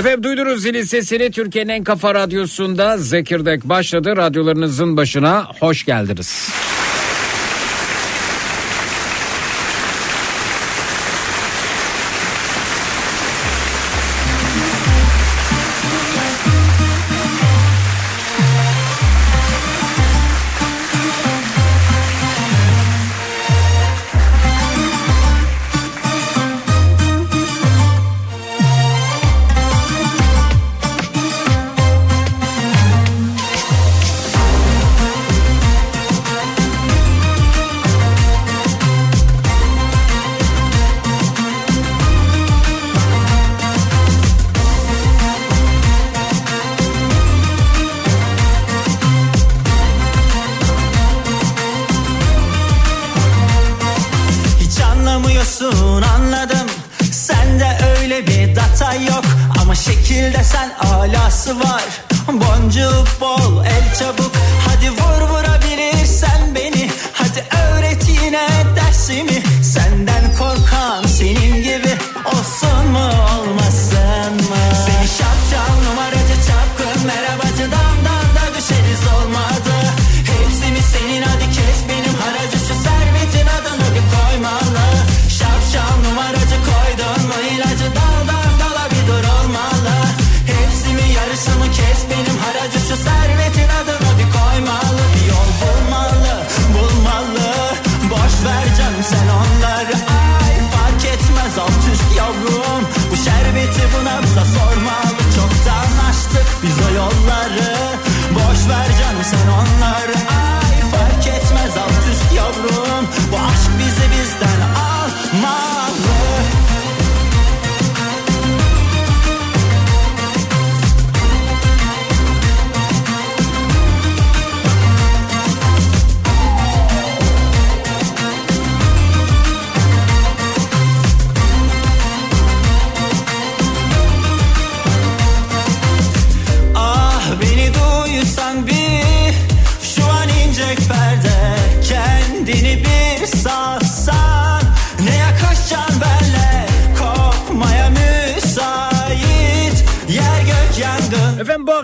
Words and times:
Efendim 0.00 0.22
duydunuz 0.22 0.62
zilin 0.62 0.82
sesini 0.82 1.30
Türkiye'nin 1.30 1.68
en 1.68 1.84
kafa 1.84 2.14
radyosunda 2.14 2.98
Zekirdek 2.98 3.64
başladı. 3.64 4.16
Radyolarınızın 4.16 4.96
başına 4.96 5.46
hoş 5.60 5.84
geldiniz. 5.84 6.50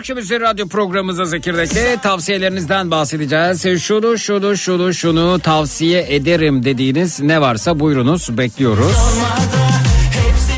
Efendim 0.07 0.23
bu 0.23 0.29
akşam 0.29 0.37
üzeri 0.37 0.53
radyo 0.53 0.67
programımızda 0.67 1.25
Zekirdek'te 1.25 1.97
tavsiyelerinizden 2.03 2.91
bahsedeceğiz. 2.91 3.81
Şunu 3.81 4.17
şunu 4.17 4.57
şunu 4.57 4.93
şunu 4.93 5.39
tavsiye 5.39 6.15
ederim 6.15 6.63
dediğiniz 6.63 7.19
ne 7.19 7.41
varsa 7.41 7.79
buyurunuz 7.79 8.37
bekliyoruz. 8.37 8.95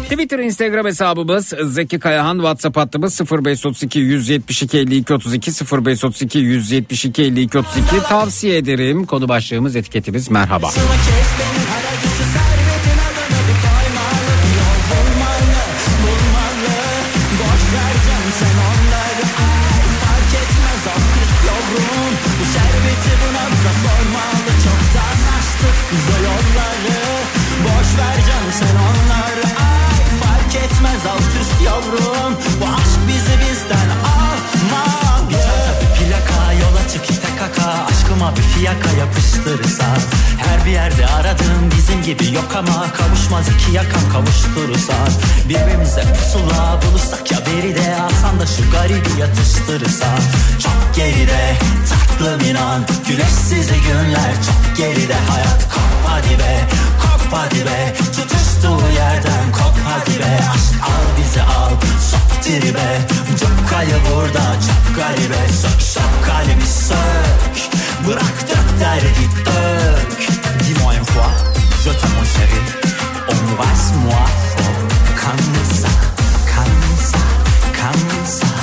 Twitter, 0.04 0.40
Instagram 0.40 0.86
hesabımız 0.86 1.54
Zeki 1.63 2.00
Kayahan, 2.00 2.38
WhatsApp 2.38 2.78
hattımız 2.78 3.22
0532 3.22 4.00
172 4.00 4.78
52 4.78 5.13
32 5.13 5.52
0532 5.52 6.40
172 6.40 7.24
52 7.24 7.57
32 7.57 8.04
tavsiye 8.10 8.57
ederim. 8.57 9.06
Konu 9.06 9.28
başlığımız 9.28 9.75
etiketimiz 9.75 10.31
merhaba. 10.31 10.69
Fiyaka 38.69 39.00
yapıştırırsan 39.00 39.98
Her 40.38 40.66
bir 40.66 40.71
yerde 40.71 41.07
aradığım 41.07 41.71
bizim 41.77 42.01
gibi 42.01 42.36
yok 42.36 42.56
ama 42.57 42.94
Kavuşmaz 42.94 43.45
iki 43.50 43.71
yakan 43.75 44.12
kavuşturursan 44.13 45.10
Birbirimize 45.50 46.04
pusula 46.13 46.80
bulursak 46.81 47.31
ya 47.31 47.38
beri 47.38 47.75
de 47.75 48.01
Alsan 48.01 48.39
da 48.39 48.45
şu 48.45 48.71
garibi 48.71 49.19
yatıştırırsan 49.19 50.19
Çok 50.63 50.95
geride 50.95 51.56
tatlım 51.90 52.49
inan 52.49 52.81
Güneşsiz 53.07 53.68
günler. 53.68 54.33
Çok 54.45 54.78
geride 54.78 55.16
Hayat 55.30 55.64
kop 55.73 56.06
hadi 56.06 56.40
be 56.40 56.89
kop 57.30 57.40
hadi 57.40 57.66
be 57.66 57.94
Tutuştuğu 58.16 58.94
yerden. 58.95 59.52
Kop 59.52 59.76
hadi 59.86 60.19
be 60.19 60.40
Aşk 60.54 60.83
al 60.83 61.18
bizi 61.18 61.42
al. 61.42 61.69
Sok 62.12 62.44
tribe 62.44 63.02
Cukkayı 63.40 63.95
burada 64.06 64.44
çok 64.68 64.95
garibe 64.95 65.48
Sök 65.62 65.81
sök 65.81 66.26
kalemi 66.26 66.66
sök. 66.66 67.69
Bırak 68.07 68.50
dök 68.50 68.80
derdi 68.80 69.30
dök. 69.45 70.30
Dis-moi 70.59 70.94
une 70.95 71.06
fois 71.06 71.31
Je 71.83 71.92
t'aime 72.00 72.16
mon 72.18 72.26
chéri. 72.33 72.62
Embrasse-moi 73.31 74.26
fort. 74.56 74.80
Comme 75.21 75.66
ça 75.81 75.90
Comme 76.54 76.98
ça 77.12 77.19
Comme 77.80 78.26
ça 78.26 78.58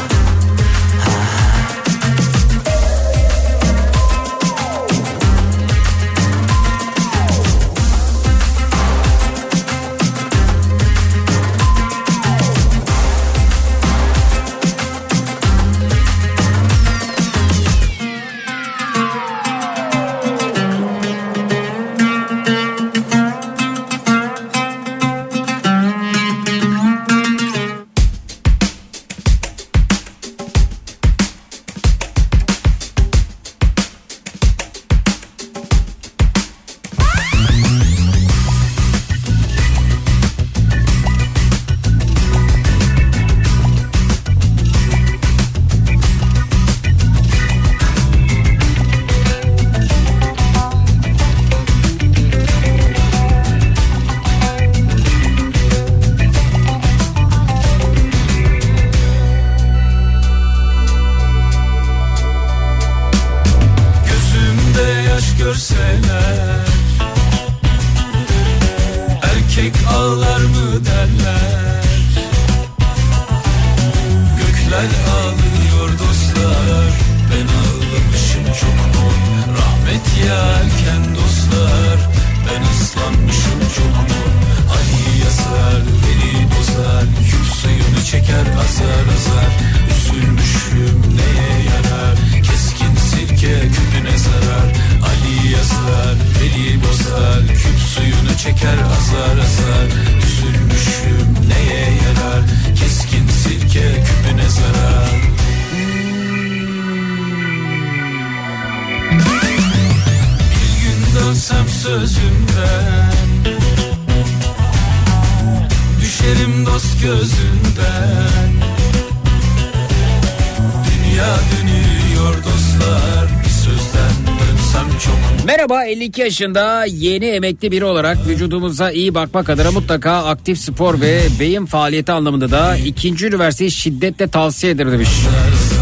yaşında 126.26 126.84
yeni 126.84 127.26
emekli 127.26 127.70
biri 127.70 127.84
olarak 127.84 128.26
vücudumuza 128.26 128.90
iyi 128.90 129.14
bakmak 129.14 129.50
adına 129.50 129.70
mutlaka 129.70 130.24
aktif 130.24 130.58
spor 130.58 131.00
ve 131.00 131.20
beyin 131.40 131.66
faaliyeti 131.66 132.12
anlamında 132.12 132.50
da 132.50 132.76
ikinci 132.76 133.26
üniversiteyi 133.26 133.70
şiddetle 133.70 134.28
tavsiye 134.28 134.72
ederim 134.72 134.92
demiş. 134.92 135.08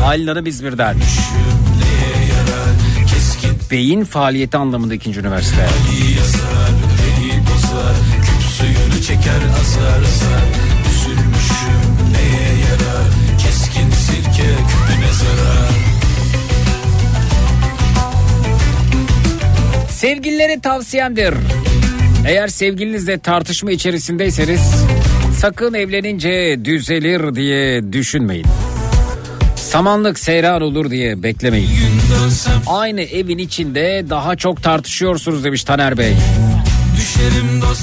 Aylin 0.05 0.27
Hanım 0.27 0.47
İzmir'den. 0.47 0.97
Beyin 3.71 4.05
faaliyeti 4.05 4.57
anlamında 4.57 4.95
ikinci 4.95 5.21
üniversite. 5.21 5.63
yazar 6.17 6.75
bozar 7.47 7.95
çeker 9.07 9.43
azar 9.61 9.99
azar 9.99 10.65
Sevgililere 20.05 20.61
tavsiyemdir. 20.61 21.35
Eğer 22.27 22.49
sevgilinizle 22.49 23.19
tartışma 23.19 23.71
içerisindeyseniz 23.71 24.61
sakın 25.41 25.75
evlenince 25.75 26.65
düzelir 26.65 27.35
diye 27.35 27.93
düşünmeyin. 27.93 28.47
Samanlık 29.57 30.19
seyran 30.19 30.63
olur 30.63 30.91
diye 30.91 31.23
beklemeyin. 31.23 31.71
Aynı 32.67 33.01
evin 33.01 33.39
içinde 33.39 34.05
daha 34.11 34.37
çok 34.37 34.63
tartışıyorsunuz 34.63 35.45
demiş 35.45 35.65
Taner 35.65 35.99
Bey. 35.99 36.15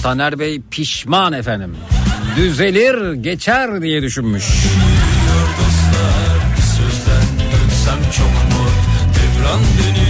Taner 0.03 0.39
Bey 0.39 0.61
pişman 0.71 1.33
efendim. 1.33 1.75
Düzelir 2.35 3.13
geçer 3.13 3.81
diye 3.81 4.01
düşünmüş. 4.01 4.43
Dostlar 5.59 6.57
sözden 6.77 7.27
dönsem 7.51 8.11
çok 8.11 8.27
mu 8.27 8.67
Devran 9.15 9.59
dönüyor 9.59 10.00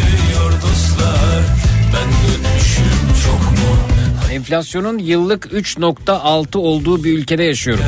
Enflasyonun 4.32 4.98
yıllık 4.98 5.46
3.6 5.46 6.58
olduğu 6.58 7.04
bir 7.04 7.18
ülkede 7.18 7.44
yaşıyorum. 7.44 7.84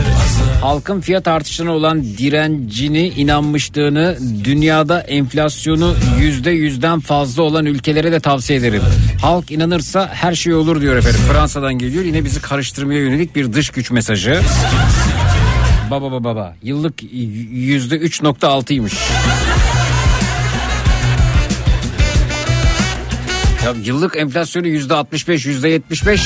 Halkın 0.61 1.01
fiyat 1.01 1.27
artışlarına 1.27 1.71
olan 1.71 2.03
direncini 2.03 3.07
inanmışlığını 3.07 4.17
dünyada 4.43 4.99
enflasyonu 5.01 5.95
yüzde 6.19 6.51
yüzden 6.51 6.99
fazla 6.99 7.43
olan 7.43 7.65
ülkelere 7.65 8.11
de 8.11 8.19
tavsiye 8.19 8.59
ederim. 8.59 8.81
Halk 9.21 9.51
inanırsa 9.51 10.09
her 10.13 10.35
şey 10.35 10.53
olur 10.53 10.81
diyor 10.81 10.95
efendim. 10.95 11.19
Fransa'dan 11.31 11.73
geliyor 11.73 12.03
yine 12.03 12.25
bizi 12.25 12.41
karıştırmaya 12.41 12.99
yönelik 12.99 13.35
bir 13.35 13.53
dış 13.53 13.69
güç 13.69 13.91
mesajı. 13.91 14.41
Baba 15.91 16.11
baba 16.11 16.23
baba 16.23 16.55
yıllık 16.63 16.93
yüzde 17.51 17.95
3.6'ymış. 17.95 18.93
Ya 23.65 23.73
yıllık 23.83 24.17
enflasyonu 24.17 24.67
yüzde 24.67 24.93
65 24.93 25.45
yüzde 25.45 25.69
75 25.69 26.21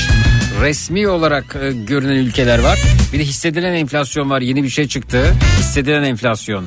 resmi 0.60 1.08
olarak 1.08 1.56
e, 1.62 1.72
görünen 1.72 2.16
ülkeler 2.16 2.58
var. 2.58 2.78
Bir 3.12 3.18
de 3.18 3.24
hissedilen 3.24 3.74
enflasyon 3.74 4.30
var 4.30 4.40
yeni 4.40 4.62
bir 4.62 4.68
şey 4.68 4.88
çıktı. 4.88 5.34
Hissedilen 5.58 6.02
enflasyon. 6.02 6.64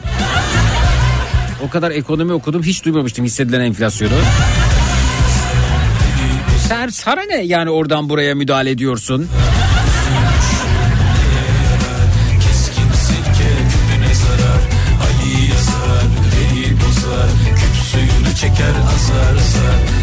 O 1.68 1.70
kadar 1.70 1.92
ekonomi 1.92 2.34
okudum 2.34 2.64
hiç 2.64 2.86
duymamıştım 2.86 3.26
hissedilen 3.26 3.62
enflasyonu. 3.62 4.14
Sen 6.68 6.90
sana 6.90 7.22
ne 7.22 7.42
yani 7.42 7.70
oradan 7.70 8.10
buraya 8.10 8.36
müdahale 8.36 8.70
ediyorsun? 8.70 9.28
Çeker 18.42 18.70
azar 18.70 19.36
azar 19.36 20.01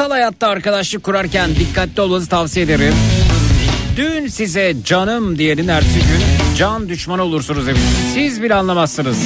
Kurumsal 0.00 0.16
hayatta 0.16 0.48
arkadaşlık 0.48 1.02
kurarken 1.02 1.54
dikkatli 1.54 2.02
olmanızı 2.02 2.28
tavsiye 2.28 2.64
ederim. 2.64 2.94
Dün 3.96 4.26
size 4.26 4.76
canım 4.84 5.38
diyenin 5.38 5.68
ertesi 5.68 5.98
gün 5.98 6.56
can 6.56 6.88
düşmanı 6.88 7.22
olursunuz 7.22 7.66
demiş. 7.66 7.80
Siz 8.14 8.42
bile 8.42 8.54
anlamazsınız. 8.54 9.18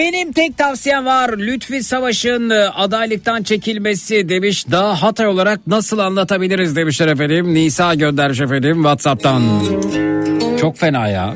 Benim 0.00 0.32
tek 0.32 0.58
tavsiyem 0.58 1.06
var 1.06 1.38
Lütfi 1.38 1.82
Savaş'ın 1.82 2.50
e, 2.50 2.54
adaylıktan 2.54 3.42
çekilmesi 3.42 4.28
demiş. 4.28 4.70
Daha 4.70 5.02
Hatay 5.02 5.26
olarak 5.26 5.66
nasıl 5.66 5.98
anlatabiliriz 5.98 6.76
demişler 6.76 7.08
efendim. 7.08 7.54
Nisa 7.54 7.94
göndermiş 7.94 8.40
efendim 8.40 8.76
Whatsapp'tan. 8.76 9.42
Çok 10.60 10.78
fena 10.78 11.08
ya. 11.08 11.34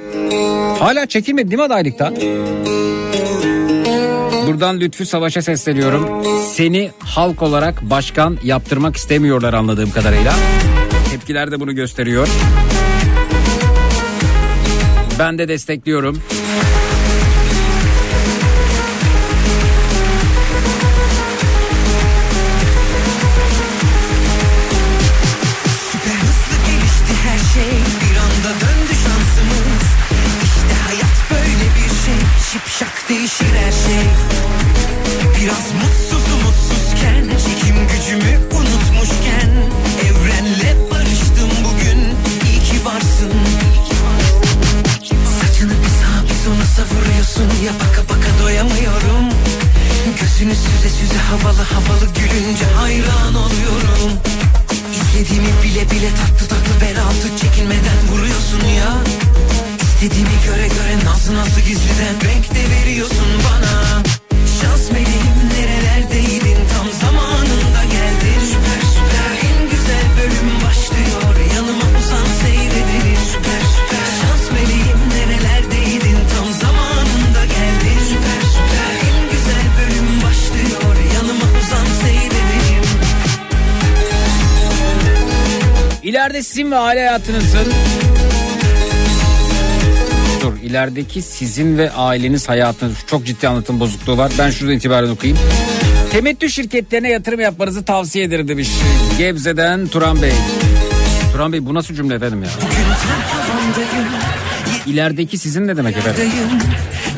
Hala 0.78 1.06
çekilmedi 1.06 1.50
değil 1.50 1.58
mi 1.58 1.64
adaylıktan? 1.64 2.16
Buradan 4.46 4.80
Lütfü 4.80 5.06
Savaş'a 5.06 5.42
sesleniyorum. 5.42 6.24
Seni 6.54 6.90
halk 6.98 7.42
olarak 7.42 7.82
başkan 7.82 8.38
yaptırmak 8.44 8.96
istemiyorlar 8.96 9.52
anladığım 9.54 9.90
kadarıyla. 9.90 10.34
Tepkiler 11.10 11.50
de 11.50 11.60
bunu 11.60 11.74
gösteriyor. 11.74 12.28
Ben 15.18 15.38
de 15.38 15.48
destekliyorum. 15.48 16.22
Havalı 51.30 51.62
havalı 51.62 52.06
gülünce 52.14 52.64
hayran 52.64 53.34
oluyorum. 53.34 54.12
İstediğimi 54.92 55.52
bile 55.62 55.90
bile 55.90 56.10
tatlı 56.14 56.46
tatlı 56.48 56.80
bel 56.80 57.02
altı 57.02 57.38
çekilmeden 57.40 57.98
vuruyorsun 58.12 58.64
ya. 58.78 58.90
İstediğimi 59.82 60.36
göre 60.46 60.68
göre 60.68 61.04
nazlı 61.04 61.34
nazlı 61.34 61.60
gizliden 61.60 62.14
renk 62.24 62.54
de 62.54 62.70
veriyorsun 62.70 63.28
bana. 63.44 64.02
Şans 64.60 64.90
meleğim 64.90 65.33
İleride 86.14 86.42
sizin 86.42 86.70
ve 86.70 86.76
aile 86.76 87.00
hayatınızın 87.00 87.72
Dur 90.42 90.56
ilerideki 90.62 91.22
sizin 91.22 91.78
ve 91.78 91.90
aileniz 91.90 92.48
hayatınız 92.48 92.96
çok 93.06 93.26
ciddi 93.26 93.48
anlatım 93.48 93.80
bozukluğu 93.80 94.18
var. 94.18 94.32
Ben 94.38 94.50
şuradan 94.50 94.76
itibaren 94.76 95.08
okuyayım. 95.08 95.42
Temettü 96.12 96.50
şirketlerine 96.50 97.10
yatırım 97.10 97.40
yapmanızı 97.40 97.84
tavsiye 97.84 98.24
ederim 98.24 98.48
demiş. 98.48 98.68
Gebze'den 99.18 99.86
Turan 99.86 100.22
Bey. 100.22 100.32
Turan 101.32 101.52
Bey 101.52 101.66
bu 101.66 101.74
nasıl 101.74 101.94
cümle 101.94 102.14
efendim 102.14 102.42
ya? 102.42 102.50
İlerideki 104.86 105.38
sizin 105.38 105.68
ne 105.68 105.76
demek 105.76 105.96
efendim? 105.96 106.30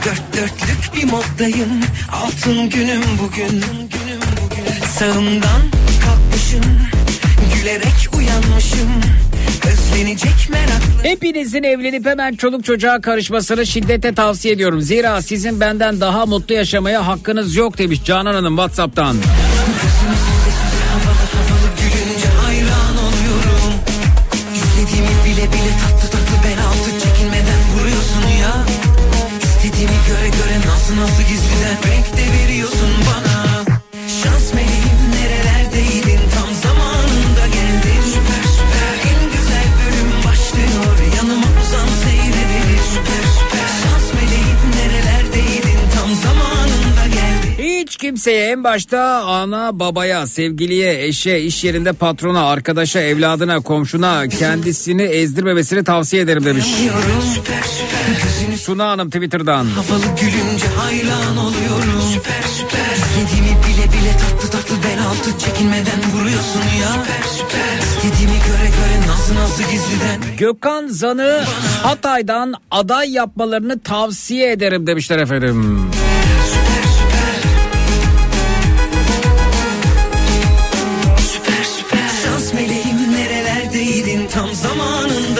Dört 0.04 0.36
dörtlük 0.36 0.94
bir 0.96 1.04
moddayım 1.04 1.80
Altın 2.12 2.70
günüm 2.70 3.02
bugün. 3.22 3.64
Sağımdan 4.98 5.62
kalkmışım 6.04 6.80
Gülerek 7.54 7.95
meraklı 10.50 11.02
Hepinizin 11.02 11.62
evlenip 11.62 12.06
hemen 12.06 12.34
çoluk 12.34 12.64
çocuğa 12.64 13.00
karışmasını 13.00 13.66
şiddete 13.66 14.14
tavsiye 14.14 14.54
ediyorum. 14.54 14.80
Zira 14.80 15.22
sizin 15.22 15.60
benden 15.60 16.00
daha 16.00 16.26
mutlu 16.26 16.54
yaşamaya 16.54 17.06
hakkınız 17.06 17.56
yok 17.56 17.78
demiş 17.78 18.04
Canan 18.04 18.34
Hanım 18.34 18.56
Whatsapp'tan. 18.56 19.16
Kimseye 48.06 48.50
en 48.50 48.64
başta 48.64 49.00
ana 49.24 49.78
babaya, 49.80 50.26
sevgiliye, 50.26 51.04
eşe, 51.06 51.40
iş 51.40 51.64
yerinde 51.64 51.92
patrona, 51.92 52.46
arkadaşa, 52.46 53.00
evladına, 53.00 53.60
komşuna 53.60 54.28
kendisini 54.28 55.02
ezdirmemesini 55.02 55.84
tavsiye 55.84 56.22
ederim 56.22 56.44
demiş. 56.44 56.64
Süper 56.64 57.62
süper. 57.62 58.56
Suna 58.56 58.88
Hanım 58.88 59.10
Twitter'dan. 59.10 59.64
Havalı 59.66 60.02
gülünce 60.20 60.66
hayran 60.76 61.36
oluyorum. 61.36 62.02
Süper 62.12 62.42
süper. 62.58 62.96
İstediğimi 62.96 63.48
bile 63.48 63.92
bile 63.92 64.12
tatlı 64.12 64.50
tatlı 64.50 64.74
bel 64.84 65.04
altı 65.06 65.38
çekinmeden 65.38 66.00
vuruyorsun 66.14 66.60
ya. 66.80 66.88
Süper 66.88 67.28
süper. 67.28 67.78
İstediğimi 67.82 68.38
göre 68.38 68.66
göre 68.66 69.08
nazlı 69.08 69.34
nazlı 69.34 69.62
gizliden. 69.62 70.36
Gökhan 70.38 70.86
Zan'ı 70.86 71.44
Hatay'dan 71.82 72.54
aday 72.70 73.10
yapmalarını 73.10 73.80
tavsiye 73.80 74.52
ederim 74.52 74.86
demişler 74.86 75.18
efendim. 75.18 75.90
Süper 76.46 76.85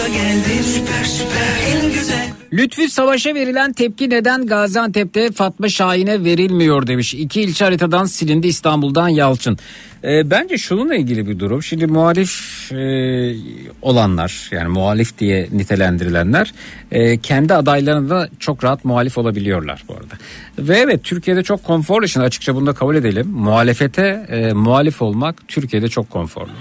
geldin 0.07 0.61
Süper 0.61 1.03
süper 1.03 1.75
en 1.75 1.93
güzel 1.93 2.37
Lütfü 2.53 2.89
Savaş'a 2.89 3.35
verilen 3.35 3.73
tepki 3.73 4.09
neden 4.09 4.45
Gaziantep'te 4.45 5.31
Fatma 5.31 5.69
Şahin'e 5.69 6.23
verilmiyor 6.23 6.87
demiş. 6.87 7.13
İki 7.13 7.41
ilçe 7.41 7.65
haritadan 7.65 8.05
silindi 8.05 8.47
İstanbul'dan 8.47 9.07
Yalçın. 9.07 9.57
Ee, 10.03 10.31
bence 10.31 10.57
şununla 10.57 10.95
ilgili 10.95 11.27
bir 11.27 11.39
durum. 11.39 11.63
Şimdi 11.63 11.87
muhalif 11.87 12.31
e, 12.71 13.35
olanlar 13.81 14.49
yani 14.51 14.67
muhalif 14.67 15.17
diye 15.19 15.47
nitelendirilenler 15.51 16.53
e, 16.91 17.17
kendi 17.17 17.53
adaylarına 17.53 18.09
da 18.09 18.29
çok 18.39 18.63
rahat 18.63 18.85
muhalif 18.85 19.17
olabiliyorlar 19.17 19.83
bu 19.87 19.93
arada. 19.93 20.13
Ve 20.59 20.77
evet 20.77 21.03
Türkiye'de 21.03 21.43
çok 21.43 21.63
konforlu 21.63 22.05
için 22.05 22.21
açıkça 22.21 22.55
bunu 22.55 22.65
da 22.65 22.73
kabul 22.73 22.95
edelim. 22.95 23.27
Muhalefete 23.27 24.25
e, 24.29 24.53
muhalif 24.53 25.01
olmak 25.01 25.47
Türkiye'de 25.47 25.87
çok 25.87 26.09
konforlu. 26.09 26.51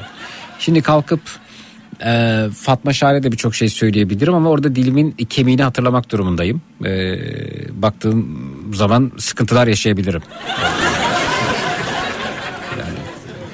Şimdi 0.59 0.82
kalkıp 0.82 1.20
ee, 2.04 2.46
Fatma 2.54 2.92
Şahin'e 2.92 3.22
de 3.22 3.32
birçok 3.32 3.54
şey 3.54 3.68
söyleyebilirim 3.68 4.35
ama 4.35 4.50
orada 4.50 4.76
dilimin 4.76 5.11
kemiğini 5.11 5.62
hatırlamak 5.62 6.11
durumundayım. 6.12 6.62
Ee, 6.85 7.18
baktığım 7.82 8.26
zaman 8.74 9.12
sıkıntılar 9.18 9.66
yaşayabilirim. 9.66 10.22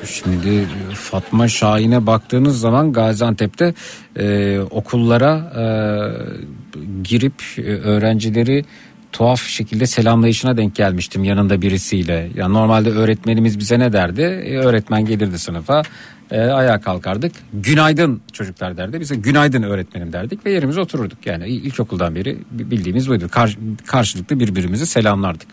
Şimdi 0.07 0.66
Fatma 0.94 1.48
Şahin'e 1.48 2.07
baktığınız 2.07 2.61
zaman 2.61 2.92
Gaziantep'te 2.92 3.74
e, 4.16 4.59
okullara 4.70 5.52
e, 5.57 5.64
girip 7.02 7.35
e, 7.59 7.62
öğrencileri 7.62 8.64
tuhaf 9.12 9.42
şekilde 9.46 9.87
selamlayışına 9.87 10.57
denk 10.57 10.75
gelmiştim 10.75 11.25
yanında 11.25 11.62
birisiyle. 11.62 12.31
Ya 12.37 12.48
normalde 12.48 12.90
öğretmenimiz 12.90 13.59
bize 13.59 13.79
ne 13.79 13.92
derdi? 13.92 14.20
E, 14.22 14.57
öğretmen 14.57 15.05
gelirdi 15.05 15.38
sınıfa. 15.38 15.83
E, 16.31 16.40
ayağa 16.40 16.81
kalkardık. 16.81 17.33
Günaydın 17.55 18.20
çocuklar 18.33 18.77
derdi. 18.77 19.01
Bize 19.01 19.14
günaydın 19.16 19.62
öğretmenim 19.62 20.12
derdik 20.12 20.46
ve 20.46 20.53
yerimize 20.53 20.81
otururduk. 20.81 21.27
Yani 21.27 21.48
il- 21.48 21.64
ilkokuldan 21.64 22.14
beri 22.14 22.38
bildiğimiz 22.51 23.09
buydu. 23.09 23.29
Kar- 23.31 23.57
karşılıklı 23.87 24.40
birbirimizi 24.40 24.87
selamlardık. 24.87 25.48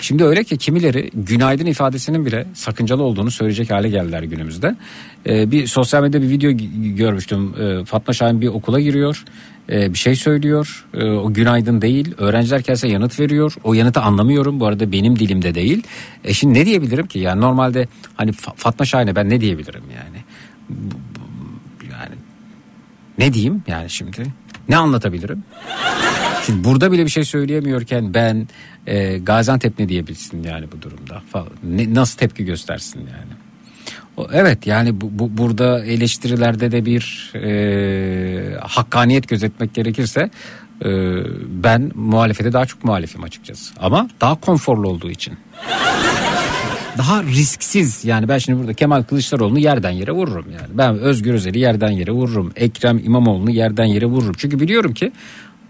Şimdi 0.00 0.24
öyle 0.24 0.44
ki 0.44 0.58
kimileri 0.58 1.10
günaydın 1.14 1.66
ifadesinin 1.66 2.26
bile 2.26 2.46
sakıncalı 2.54 3.02
olduğunu 3.02 3.30
söyleyecek 3.30 3.70
hale 3.70 3.88
geldiler 3.88 4.22
günümüzde. 4.22 4.76
E, 5.28 5.50
bir 5.50 5.66
sosyal 5.66 6.02
medyada 6.02 6.24
bir 6.24 6.30
video 6.30 6.50
görmüştüm. 6.96 7.54
E, 7.60 7.84
Fatma 7.84 8.14
Şahin 8.14 8.40
bir 8.40 8.48
okula 8.48 8.80
giriyor. 8.80 9.24
E, 9.70 9.92
bir 9.92 9.98
şey 9.98 10.16
söylüyor. 10.16 10.86
E, 10.94 11.04
o 11.04 11.32
günaydın 11.32 11.82
değil. 11.82 12.14
Öğrenciler 12.18 12.60
gelse 12.60 12.88
yanıt 12.88 13.20
veriyor. 13.20 13.54
O 13.64 13.74
yanıtı 13.74 14.00
anlamıyorum. 14.00 14.60
Bu 14.60 14.66
arada 14.66 14.92
benim 14.92 15.18
dilimde 15.18 15.54
değil. 15.54 15.82
E 16.24 16.34
şimdi 16.34 16.58
ne 16.58 16.66
diyebilirim 16.66 17.06
ki? 17.06 17.18
Yani 17.18 17.40
normalde 17.40 17.88
hani 18.14 18.30
Fa- 18.30 18.56
Fatma 18.56 18.84
Şahin'e 18.84 19.16
ben 19.16 19.30
ne 19.30 19.40
diyebilirim 19.40 19.84
yani? 19.96 20.24
Yani 21.92 22.14
ne 23.18 23.32
diyeyim 23.32 23.62
yani 23.66 23.90
şimdi? 23.90 24.26
Ne 24.68 24.76
anlatabilirim? 24.76 25.44
Şimdi 26.46 26.64
burada 26.64 26.92
bile 26.92 27.04
bir 27.04 27.10
şey 27.10 27.24
söyleyemiyorken 27.24 28.14
ben 28.14 28.48
e, 28.86 29.18
Gaziantep 29.18 29.78
ne 29.78 29.88
diyebilsin 29.88 30.42
yani 30.42 30.66
bu 30.72 30.82
durumda? 30.82 31.22
Ne, 31.64 31.94
nasıl 31.94 32.18
tepki 32.18 32.44
göstersin 32.44 33.00
yani? 33.00 33.45
Evet 34.32 34.66
yani 34.66 35.00
bu, 35.00 35.08
bu 35.12 35.38
burada 35.38 35.84
eleştirilerde 35.84 36.72
de 36.72 36.84
bir 36.84 37.32
e, 37.34 38.58
hakkaniyet 38.60 39.28
gözetmek 39.28 39.74
gerekirse 39.74 40.30
e, 40.84 40.90
ben 41.48 41.90
muhalefete 41.94 42.52
daha 42.52 42.66
çok 42.66 42.84
muhalifim 42.84 43.22
açıkçası. 43.22 43.74
Ama 43.80 44.08
daha 44.20 44.40
konforlu 44.40 44.88
olduğu 44.88 45.10
için. 45.10 45.34
Daha 46.98 47.22
risksiz 47.22 48.04
yani 48.04 48.28
ben 48.28 48.38
şimdi 48.38 48.58
burada 48.58 48.74
Kemal 48.74 49.02
Kılıçdaroğlu'nu 49.02 49.58
yerden 49.58 49.90
yere 49.90 50.12
vururum 50.12 50.46
yani. 50.50 50.68
Ben 50.78 50.98
Özgür 50.98 51.34
Özel'i 51.34 51.58
yerden 51.58 51.90
yere 51.90 52.10
vururum. 52.10 52.52
Ekrem 52.56 52.98
İmamoğlu'nu 52.98 53.50
yerden 53.50 53.84
yere 53.84 54.06
vururum. 54.06 54.34
Çünkü 54.38 54.60
biliyorum 54.60 54.94
ki 54.94 55.12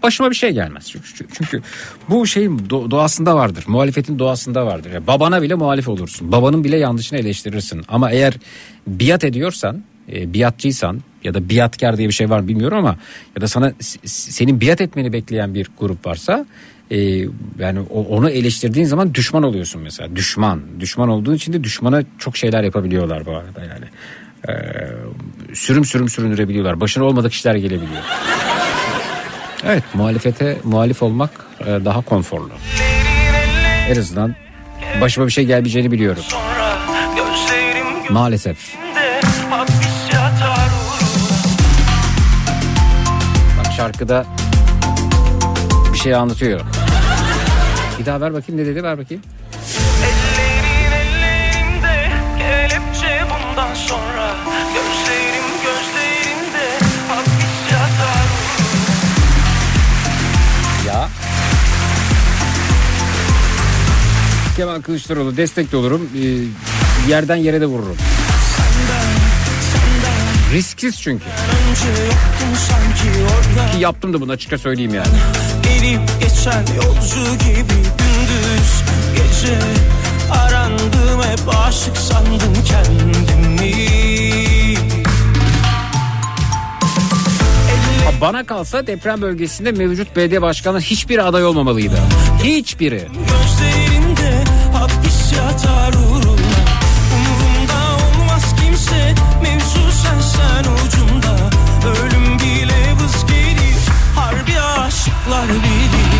başıma 0.03 0.29
bir 0.29 0.35
şey 0.35 0.51
gelmez. 0.51 0.87
Çünkü, 0.91 1.07
çünkü- 1.33 1.61
bu 2.09 2.27
şeyin 2.27 2.57
do- 2.59 2.91
doğasında 2.91 3.35
vardır. 3.35 3.63
Muhalefetin 3.67 4.19
doğasında 4.19 4.65
vardır. 4.65 4.91
Yani 4.91 5.07
babana 5.07 5.41
bile 5.41 5.55
muhalif 5.55 5.87
olursun. 5.89 6.31
Babanın 6.31 6.63
bile 6.63 6.77
yanlışını 6.77 7.19
eleştirirsin. 7.19 7.81
Ama 7.87 8.11
eğer 8.11 8.33
biat 8.87 9.23
ediyorsan, 9.23 9.83
e, 10.13 10.33
biatçıysan 10.33 11.01
ya 11.23 11.33
da 11.33 11.49
biatkar 11.49 11.97
diye 11.97 12.07
bir 12.07 12.13
şey 12.13 12.29
var 12.29 12.47
bilmiyorum 12.47 12.77
ama 12.77 12.95
ya 13.35 13.41
da 13.41 13.47
sana 13.47 13.73
senin 14.05 14.61
biat 14.61 14.81
etmeni 14.81 15.13
bekleyen 15.13 15.53
bir 15.53 15.67
grup 15.79 16.07
varsa 16.07 16.45
e, 16.91 16.99
yani 17.59 17.79
onu 18.09 18.29
eleştirdiğin 18.29 18.85
zaman 18.85 19.13
düşman 19.13 19.43
oluyorsun 19.43 19.81
mesela. 19.81 20.15
Düşman. 20.15 20.61
Düşman 20.79 21.09
olduğu 21.09 21.35
için 21.35 21.53
de 21.53 21.63
düşmana 21.63 22.03
çok 22.19 22.37
şeyler 22.37 22.63
yapabiliyorlar 22.63 23.25
bu 23.25 23.31
arada 23.31 23.59
yani. 23.65 23.85
E, 24.49 24.53
sürüm 25.55 25.85
sürüm 25.85 26.09
süründürebiliyorlar. 26.09 26.79
Başına 26.79 27.03
olmadık 27.03 27.33
işler 27.33 27.55
gelebiliyor. 27.55 28.03
Evet 29.63 29.83
muhalefete 29.93 30.57
muhalif 30.63 31.03
olmak 31.03 31.29
e, 31.61 31.65
daha 31.65 32.01
konforlu. 32.01 32.51
En 33.89 33.99
azından 33.99 34.35
başıma 35.01 35.27
bir 35.27 35.31
şey 35.31 35.45
gelmeyeceğini 35.45 35.91
biliyorum. 35.91 36.23
Maalesef. 38.09 38.75
Bak 43.57 43.73
şarkıda 43.77 44.25
bir 45.93 45.97
şey 45.97 46.15
anlatıyor. 46.15 46.61
Bir 47.99 48.05
daha 48.05 48.21
ver 48.21 48.33
bakayım 48.33 48.61
ne 48.61 48.65
dedi 48.65 48.83
ver 48.83 48.97
bakayım. 48.97 49.23
Kemal 64.57 64.81
Kılıçdaroğlu 64.81 65.37
destekli 65.37 65.77
olurum. 65.77 66.09
Ee, 66.15 67.09
yerden 67.09 67.35
yere 67.35 67.61
de 67.61 67.65
vururum. 67.65 67.97
Risksiz 70.53 71.01
çünkü. 71.01 71.25
Ki 73.73 73.79
yaptım 73.79 74.13
da 74.13 74.21
bunu 74.21 74.31
açıkça 74.31 74.57
söyleyeyim 74.57 74.93
yani. 74.93 75.07
Gelip 75.63 76.01
geçen 76.21 76.65
yolcu 76.75 77.37
gibi 77.37 77.73
gündüz 77.73 78.83
gece 79.15 79.59
Arandım 80.31 81.21
hep 81.31 81.55
aşık 81.67 81.97
sandım 81.97 82.53
kendimi 82.67 83.73
Ha, 88.05 88.11
Bana 88.21 88.43
kalsa 88.43 88.87
deprem 88.87 89.21
bölgesinde 89.21 89.71
mevcut 89.71 90.15
belediye 90.15 90.41
başkanı 90.41 90.79
hiçbir 90.79 91.27
aday 91.27 91.45
olmamalıydı. 91.45 91.97
Hiçbiri. 92.43 93.07
Hapis 93.07 93.86
yatar 95.37 95.93
uğruna. 95.93 96.57
Umurumda 97.15 97.79
olmaz 98.05 98.55
kimse 98.61 99.15
Mevzu 99.43 99.91
sen 100.03 100.21
sen 100.21 100.63
ucunda. 100.73 101.35
Ölüm 101.89 102.39
bile 102.39 102.93
vız 102.99 103.25
gelir 103.27 103.77
Harbi 104.15 104.59
aşıklar 104.59 105.47
bilir 105.49 106.16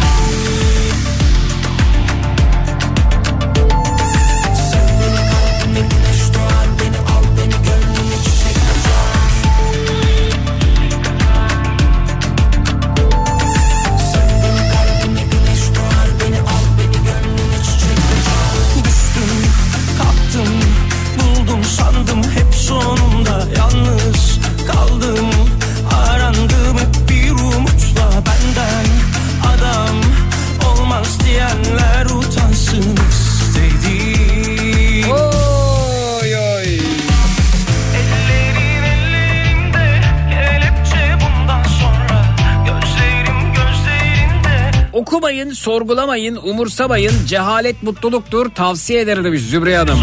sorgulamayın, 45.58 46.36
umursamayın. 46.36 47.12
Cehalet 47.26 47.84
mutluluktur. 47.84 48.50
Tavsiye 48.50 49.02
ederim 49.02 49.24
demiş 49.24 49.42
Zübriye 49.42 49.78
Hanım. 49.78 50.00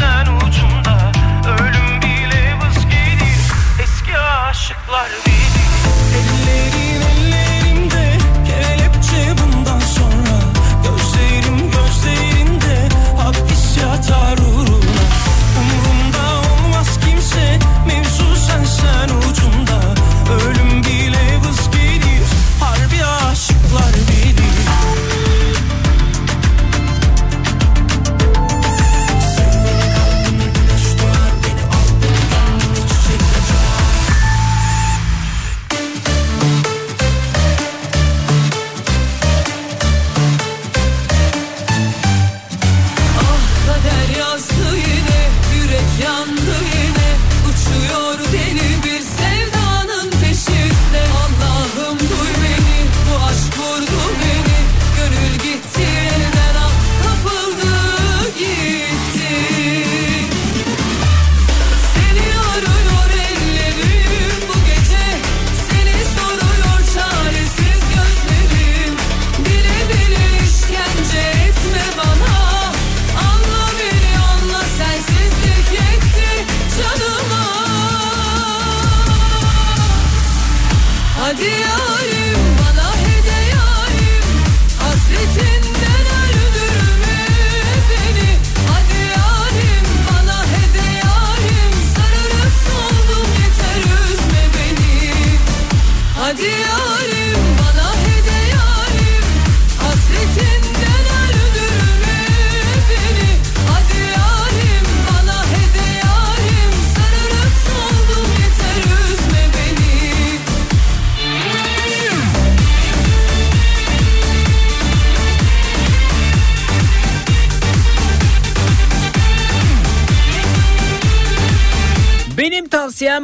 sen 0.00 0.31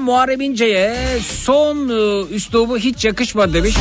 Muharrem 0.08 0.40
İnce'ye 0.40 0.96
son 1.44 1.88
e, 1.88 2.24
üslubu 2.34 2.78
hiç 2.78 3.04
yakışmadı 3.04 3.54
demiş. 3.54 3.74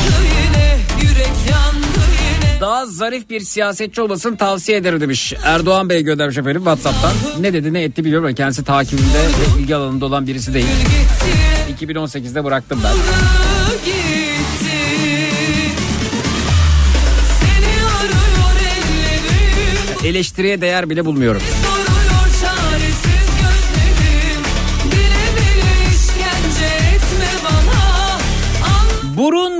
Daha 2.60 2.86
zarif 2.86 3.30
bir 3.30 3.40
siyasetçi 3.40 4.02
olmasını 4.02 4.36
tavsiye 4.36 4.78
ederim 4.78 5.00
demiş. 5.00 5.34
Erdoğan 5.44 5.88
Bey 5.88 6.02
göndermiş 6.02 6.38
efendim 6.38 6.64
Whatsapp'tan. 6.64 7.42
Ne 7.42 7.52
dedi 7.52 7.72
ne 7.72 7.82
etti 7.82 8.04
biliyorum 8.04 8.26
ama 8.26 8.34
kendisi 8.34 8.64
takibinde 8.64 9.18
ve 9.18 9.60
ilgi 9.60 9.76
alanında 9.76 10.06
olan 10.06 10.26
birisi 10.26 10.54
değil. 10.54 10.66
gitti 11.76 11.86
2018'de 11.86 12.44
bıraktım 12.44 12.80
ben. 12.84 12.92
Eleştiriye 20.08 20.60
değer 20.60 20.90
bile 20.90 21.04
bulmuyorum. 21.04 21.42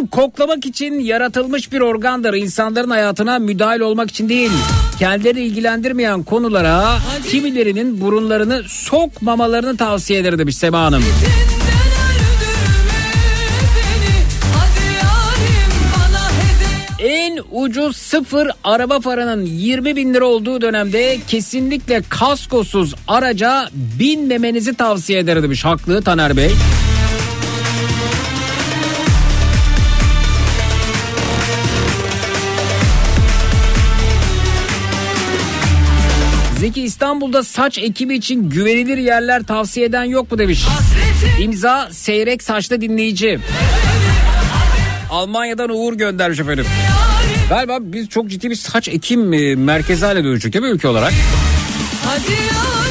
Koklamak 0.07 0.67
için 0.67 0.99
yaratılmış 0.99 1.73
bir 1.73 1.81
organdır. 1.81 2.35
İnsanların 2.35 2.91
hayatına 2.91 3.39
müdahil 3.39 3.81
olmak 3.81 4.11
için 4.11 4.29
değil. 4.29 4.51
Kendileri 4.99 5.45
ilgilendirmeyen 5.45 6.23
konulara 6.23 6.99
kimilerinin 7.31 8.01
burunlarını 8.01 8.63
sokmamalarını 8.67 9.77
tavsiye 9.77 10.21
eder 10.21 10.39
demiş 10.39 10.57
Sema 10.57 10.81
Hanım. 10.81 11.05
En 16.99 17.39
ucuz 17.53 17.97
sıfır 17.97 18.51
araba 18.65 19.01
paranın 19.01 19.47
20 19.47 19.97
bin 19.97 20.15
lira 20.15 20.25
olduğu 20.25 20.61
dönemde 20.61 21.19
kesinlikle 21.29 22.03
kaskosuz 22.09 22.95
araca 23.09 23.69
binmemenizi 23.73 24.75
tavsiye 24.75 25.19
eder 25.19 25.43
demiş. 25.43 25.65
Haklı 25.65 26.03
Taner 26.03 26.37
Bey. 26.37 26.51
Zeki 36.61 36.83
İstanbul'da 36.83 37.43
saç 37.45 37.79
ekimi 37.79 38.15
için 38.15 38.51
güvenilir 38.51 38.99
yerler 38.99 39.43
tavsiye 39.43 39.87
eden 39.87 40.05
yok 40.05 40.33
mu 40.33 40.39
demiş. 40.39 40.65
İmza 41.41 41.89
seyrek 41.93 42.43
saçlı 42.43 42.81
dinleyici. 42.81 43.39
Almanya'dan 45.11 45.71
Uğur 45.71 45.93
göndermiş 45.95 46.41
efendim. 46.41 46.67
Galiba 47.49 47.79
biz 47.81 48.09
çok 48.09 48.31
ciddi 48.31 48.51
bir 48.51 48.55
saç 48.55 48.89
ekim 48.89 49.33
e, 49.33 49.55
merkezi 49.55 50.05
haline 50.05 50.25
dönüştük 50.25 50.53
değil 50.53 50.65
mi 50.65 50.71
ülke 50.71 50.89
olarak? 50.89 51.13
Hadi 52.05 52.33
yarim 52.33 52.88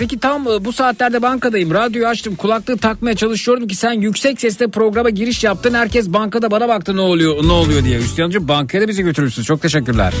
Zeki 0.00 0.18
tam 0.18 0.48
e, 0.48 0.64
bu 0.64 0.72
saatlerde 0.72 1.22
bankadayım. 1.22 1.74
Radyoyu 1.74 2.06
açtım 2.06 2.36
kulaklığı 2.36 2.78
takmaya 2.78 3.16
çalışıyorum 3.16 3.68
ki 3.68 3.76
sen 3.76 3.92
yüksek 3.92 4.40
sesle 4.40 4.68
programa 4.68 5.10
giriş 5.10 5.44
yaptın. 5.44 5.74
Herkes 5.74 6.08
bankada 6.08 6.50
bana 6.50 6.68
baktı 6.68 6.96
ne 6.96 7.00
oluyor 7.00 7.48
ne 7.48 7.52
oluyor 7.52 7.84
diye. 7.84 7.98
Üstyancı 7.98 8.48
bankaya 8.48 8.82
da 8.82 8.88
bizi 8.88 9.02
götürürsünüz. 9.02 9.46
Çok 9.46 9.62
teşekkürler. 9.62 10.12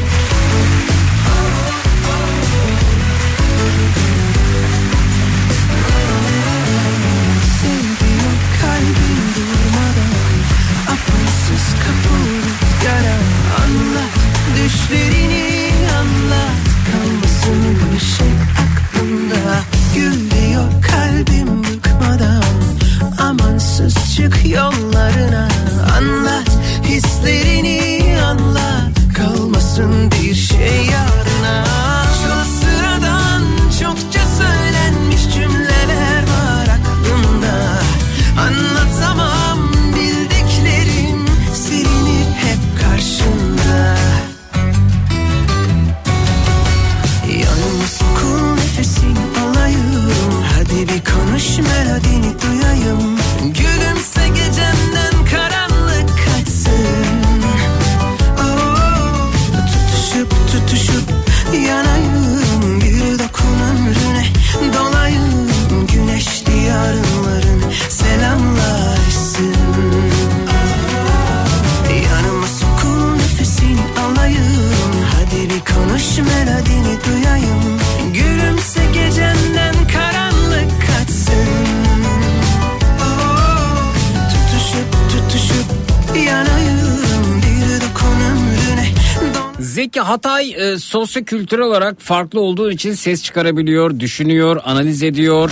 Sosyo-kültürel 90.90 91.64
olarak 91.64 92.00
farklı 92.00 92.40
olduğu 92.40 92.70
için 92.70 92.94
ses 92.94 93.22
çıkarabiliyor, 93.22 94.00
düşünüyor, 94.00 94.60
analiz 94.64 95.02
ediyor. 95.02 95.50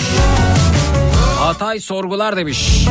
Hatay 1.38 1.80
sorgular 1.80 2.36
demiş. 2.36 2.86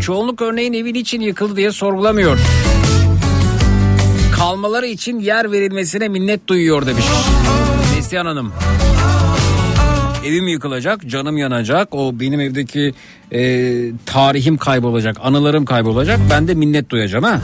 Çoğunluk 0.00 0.42
örneğin 0.42 0.72
evin 0.72 0.94
için 0.94 1.20
yıkıldı 1.20 1.56
diye 1.56 1.72
sorgulamıyor. 1.72 2.38
Kalmaları 4.36 4.86
için 4.86 5.20
yer 5.20 5.52
verilmesine 5.52 6.08
minnet 6.08 6.48
duyuyor 6.48 6.86
demiş. 6.86 7.04
Neslihan 7.96 8.26
Hanım. 8.26 8.52
Evim 10.26 10.48
yıkılacak, 10.48 11.06
canım 11.06 11.36
yanacak. 11.36 11.88
O 11.94 12.20
benim 12.20 12.40
evdeki 12.40 12.94
e, 13.32 13.40
tarihim 14.06 14.56
kaybolacak, 14.56 15.16
anılarım 15.22 15.64
kaybolacak. 15.64 16.20
Ben 16.30 16.48
de 16.48 16.54
minnet 16.54 16.90
duyacağım 16.90 17.24
ha. 17.24 17.40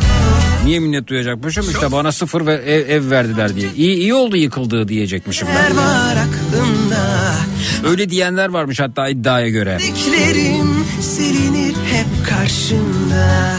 Niye 0.64 0.80
minnet 0.80 1.08
duyacakmışım? 1.08 1.70
İşte 1.70 1.92
bana 1.92 2.12
sıfır 2.12 2.46
ve 2.46 2.54
ev, 2.54 2.88
ev 2.88 3.10
verdiler 3.10 3.56
diye. 3.56 3.68
İyi, 3.76 3.96
iyi 3.96 4.14
oldu 4.14 4.36
yıkıldığı 4.36 4.88
diyecekmişim 4.88 5.48
ben. 5.48 5.76
Öyle 7.90 8.10
diyenler 8.10 8.48
varmış 8.48 8.80
hatta 8.80 9.08
iddiaya 9.08 9.48
göre. 9.48 9.78
Silinir 11.00 11.74
hep 11.74 12.28
karşımda 12.28 13.58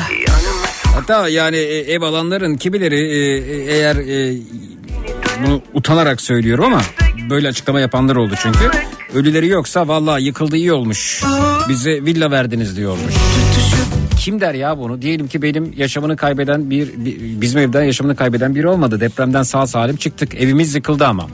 Hatta 0.95 1.29
yani 1.29 1.55
e, 1.57 1.77
ev 1.93 2.01
alanların 2.01 2.57
kimileri 2.57 2.95
e, 2.95 3.37
e, 3.37 3.73
eğer 3.73 3.95
e, 3.95 4.37
bunu 5.43 5.61
utanarak 5.73 6.21
söylüyorum 6.21 6.65
ama 6.65 6.81
böyle 7.29 7.47
açıklama 7.47 7.79
yapanlar 7.79 8.15
oldu 8.15 8.33
çünkü. 8.41 8.59
Ölüleri 9.13 9.47
yoksa 9.47 9.87
vallahi 9.87 10.23
yıkıldı 10.23 10.57
iyi 10.57 10.73
olmuş. 10.73 11.23
Bize 11.69 11.91
villa 12.05 12.31
verdiniz 12.31 12.77
diyormuş. 12.77 13.13
Kim 14.29 14.41
der 14.41 14.53
ya 14.53 14.77
bunu? 14.77 15.01
Diyelim 15.01 15.27
ki 15.27 15.41
benim 15.41 15.73
yaşamını 15.77 16.17
kaybeden 16.17 16.69
bir, 16.69 16.89
bizim 17.41 17.59
evden 17.59 17.83
yaşamını 17.83 18.15
kaybeden 18.15 18.55
biri 18.55 18.67
olmadı. 18.67 18.99
Depremden 18.99 19.43
sağ 19.43 19.67
salim 19.67 19.95
çıktık. 19.95 20.35
Evimiz 20.35 20.75
yıkıldı 20.75 21.05
ama. 21.05 21.27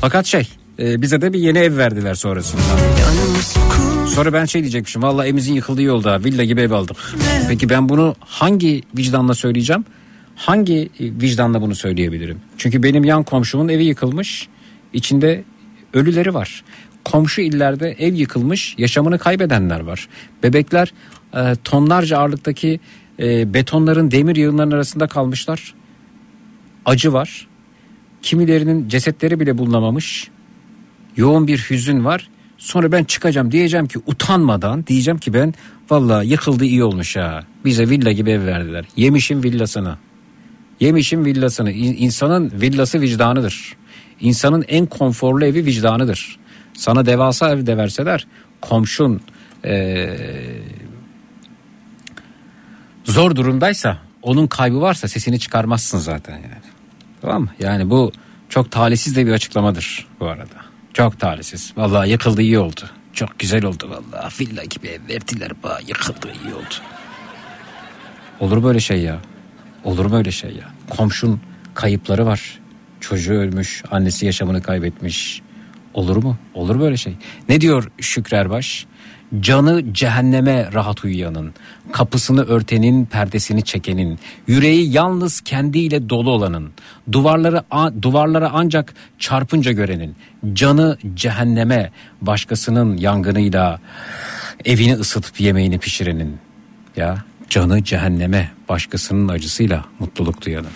Fakat 0.00 0.26
şey 0.26 0.48
e, 0.78 1.02
bize 1.02 1.20
de 1.20 1.32
bir 1.32 1.38
yeni 1.38 1.58
ev 1.58 1.76
verdiler 1.76 2.14
sonrasında. 2.14 2.62
Sonra 4.06 4.32
ben 4.32 4.44
şey 4.44 4.62
diyecekmişim. 4.62 5.02
Valla 5.02 5.26
evimizin 5.26 5.54
yıkıldığı 5.54 5.82
yolda 5.82 6.24
villa 6.24 6.44
gibi 6.44 6.60
ev 6.60 6.70
aldık. 6.70 6.96
Peki 7.48 7.68
ben 7.68 7.88
bunu 7.88 8.14
hangi 8.20 8.82
vicdanla 8.96 9.34
söyleyeceğim? 9.34 9.84
Hangi 10.36 10.90
e, 11.00 11.04
vicdanla 11.04 11.62
bunu 11.62 11.74
söyleyebilirim? 11.74 12.40
Çünkü 12.58 12.82
benim 12.82 13.04
yan 13.04 13.22
komşumun 13.22 13.68
evi 13.68 13.84
yıkılmış. 13.84 14.48
içinde 14.92 15.44
ölüleri 15.94 16.34
var. 16.34 16.64
Komşu 17.10 17.40
illerde 17.40 17.90
ev 17.98 18.14
yıkılmış 18.14 18.74
yaşamını 18.78 19.18
kaybedenler 19.18 19.80
var. 19.80 20.08
Bebekler 20.42 20.92
e, 21.34 21.54
tonlarca 21.64 22.18
ağırlıktaki 22.18 22.80
e, 23.20 23.54
betonların 23.54 24.10
demir 24.10 24.36
yığınlarının 24.36 24.74
arasında 24.74 25.06
kalmışlar. 25.06 25.74
Acı 26.84 27.12
var. 27.12 27.48
Kimilerinin 28.22 28.88
cesetleri 28.88 29.40
bile 29.40 29.58
bulunamamış. 29.58 30.28
Yoğun 31.16 31.46
bir 31.46 31.58
hüzün 31.70 32.04
var. 32.04 32.28
Sonra 32.58 32.92
ben 32.92 33.04
çıkacağım 33.04 33.52
diyeceğim 33.52 33.86
ki 33.86 33.98
utanmadan 34.06 34.86
diyeceğim 34.86 35.18
ki 35.18 35.34
ben 35.34 35.54
Vallahi 35.90 36.28
yıkıldı 36.28 36.64
iyi 36.64 36.84
olmuş 36.84 37.16
ha. 37.16 37.44
Bize 37.64 37.88
villa 37.88 38.12
gibi 38.12 38.30
ev 38.30 38.46
verdiler. 38.46 38.84
Yemişim 38.96 39.42
villasını. 39.42 39.96
Yemişim 40.80 41.24
villasını. 41.24 41.72
İn- 41.72 41.96
İnsanın 41.98 42.52
villası 42.60 43.00
vicdanıdır. 43.00 43.76
İnsanın 44.20 44.64
en 44.68 44.86
konforlu 44.86 45.44
evi 45.44 45.64
vicdanıdır. 45.66 46.38
Sana 46.78 47.06
devasa 47.06 47.50
ev 47.50 47.66
de 47.66 47.76
verseler 47.76 48.26
komşun 48.60 49.20
eee, 49.64 50.62
zor 53.04 53.36
durumdaysa 53.36 53.98
onun 54.22 54.46
kaybı 54.46 54.80
varsa 54.80 55.08
sesini 55.08 55.38
çıkarmazsın 55.38 55.98
zaten 55.98 56.34
yani. 56.34 56.68
Tamam 57.20 57.42
mı? 57.42 57.48
Yani 57.60 57.90
bu 57.90 58.12
çok 58.48 58.70
talihsiz 58.70 59.16
de 59.16 59.26
bir 59.26 59.32
açıklamadır 59.32 60.06
bu 60.20 60.26
arada. 60.26 60.54
Çok 60.94 61.20
talihsiz. 61.20 61.72
Vallahi 61.76 62.10
yıkıldı 62.10 62.42
iyi 62.42 62.58
oldu. 62.58 62.80
Çok 63.12 63.38
güzel 63.38 63.64
oldu 63.64 63.90
vallahi. 63.90 64.34
Villa 64.40 64.64
gibi 64.64 64.86
ev 64.86 65.00
verdiler 65.08 65.52
bana 65.62 65.80
yıkıldı 65.80 66.32
iyi 66.44 66.54
oldu. 66.54 66.74
Olur 68.40 68.64
böyle 68.64 68.80
şey 68.80 69.00
ya. 69.00 69.18
Olur 69.84 70.12
böyle 70.12 70.30
şey 70.30 70.50
ya. 70.50 70.68
Komşun 70.90 71.40
kayıpları 71.74 72.26
var. 72.26 72.58
Çocuğu 73.00 73.32
ölmüş, 73.34 73.82
annesi 73.90 74.26
yaşamını 74.26 74.62
kaybetmiş. 74.62 75.42
Olur 75.98 76.16
mu? 76.16 76.36
Olur 76.54 76.80
böyle 76.80 76.96
şey. 76.96 77.16
Ne 77.48 77.60
diyor 77.60 77.90
Şükrü 78.00 78.36
Erbaş? 78.36 78.86
Canı 79.40 79.94
cehenneme 79.94 80.72
rahat 80.72 81.04
uyuyanın, 81.04 81.54
kapısını 81.92 82.44
örtenin, 82.44 83.06
perdesini 83.06 83.62
çekenin, 83.62 84.18
yüreği 84.46 84.92
yalnız 84.92 85.40
kendiyle 85.40 86.08
dolu 86.08 86.30
olanın, 86.30 86.70
duvarları 87.12 87.62
duvarlara 88.02 88.50
ancak 88.52 88.94
çarpınca 89.18 89.72
görenin, 89.72 90.16
canı 90.52 90.98
cehenneme 91.14 91.90
başkasının 92.20 92.96
yangınıyla 92.96 93.80
evini 94.64 94.94
ısıtıp 94.94 95.40
yemeğini 95.40 95.78
pişirenin. 95.78 96.36
Ya 96.96 97.24
canı 97.50 97.84
cehenneme 97.84 98.50
başkasının 98.68 99.28
acısıyla 99.28 99.84
mutluluk 99.98 100.44
duyanın. 100.46 100.70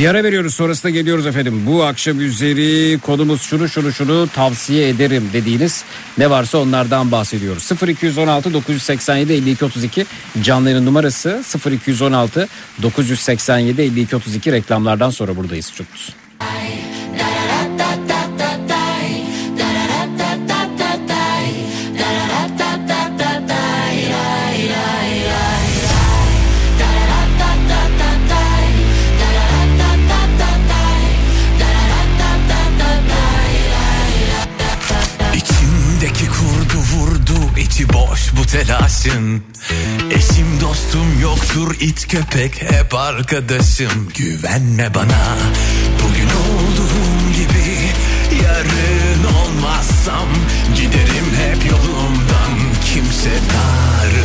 Bir 0.00 0.06
ara 0.06 0.24
veriyoruz 0.24 0.54
sonrasında 0.54 0.90
geliyoruz 0.90 1.26
efendim. 1.26 1.62
Bu 1.66 1.84
akşam 1.84 2.20
üzeri 2.20 2.98
konumuz 2.98 3.42
şunu 3.42 3.68
şunu 3.68 3.92
şunu 3.92 4.28
tavsiye 4.34 4.88
ederim 4.88 5.30
dediğiniz 5.32 5.84
ne 6.18 6.30
varsa 6.30 6.58
onlardan 6.58 7.12
bahsediyoruz. 7.12 7.70
0216 7.88 8.54
987 8.54 9.32
52 9.32 9.64
32 9.64 10.06
canlı 10.42 10.70
yayın 10.70 10.86
numarası 10.86 11.42
0216 11.70 12.48
987 12.82 13.82
52 13.82 14.16
32 14.16 14.52
reklamlardan 14.52 15.10
sonra 15.10 15.36
buradayız 15.36 15.72
çocuklar. 15.72 16.14
İçimdeki 16.40 16.99
telaşın 38.50 39.42
Eşim 40.10 40.60
dostum 40.60 41.20
yoktur 41.22 41.74
it 41.80 42.08
köpek 42.08 42.62
hep 42.62 42.94
arkadaşım. 42.94 44.08
Güvenme 44.18 44.94
bana. 44.94 45.36
Bugün 46.02 46.26
olduğum 46.26 47.32
gibi 47.32 47.78
Yarın 48.42 49.34
olmazsam 49.34 50.28
giderim 50.76 51.28
hep 51.36 51.70
yolumdan. 51.70 52.58
Kimse 52.94 53.30
darılmasın 53.30 54.19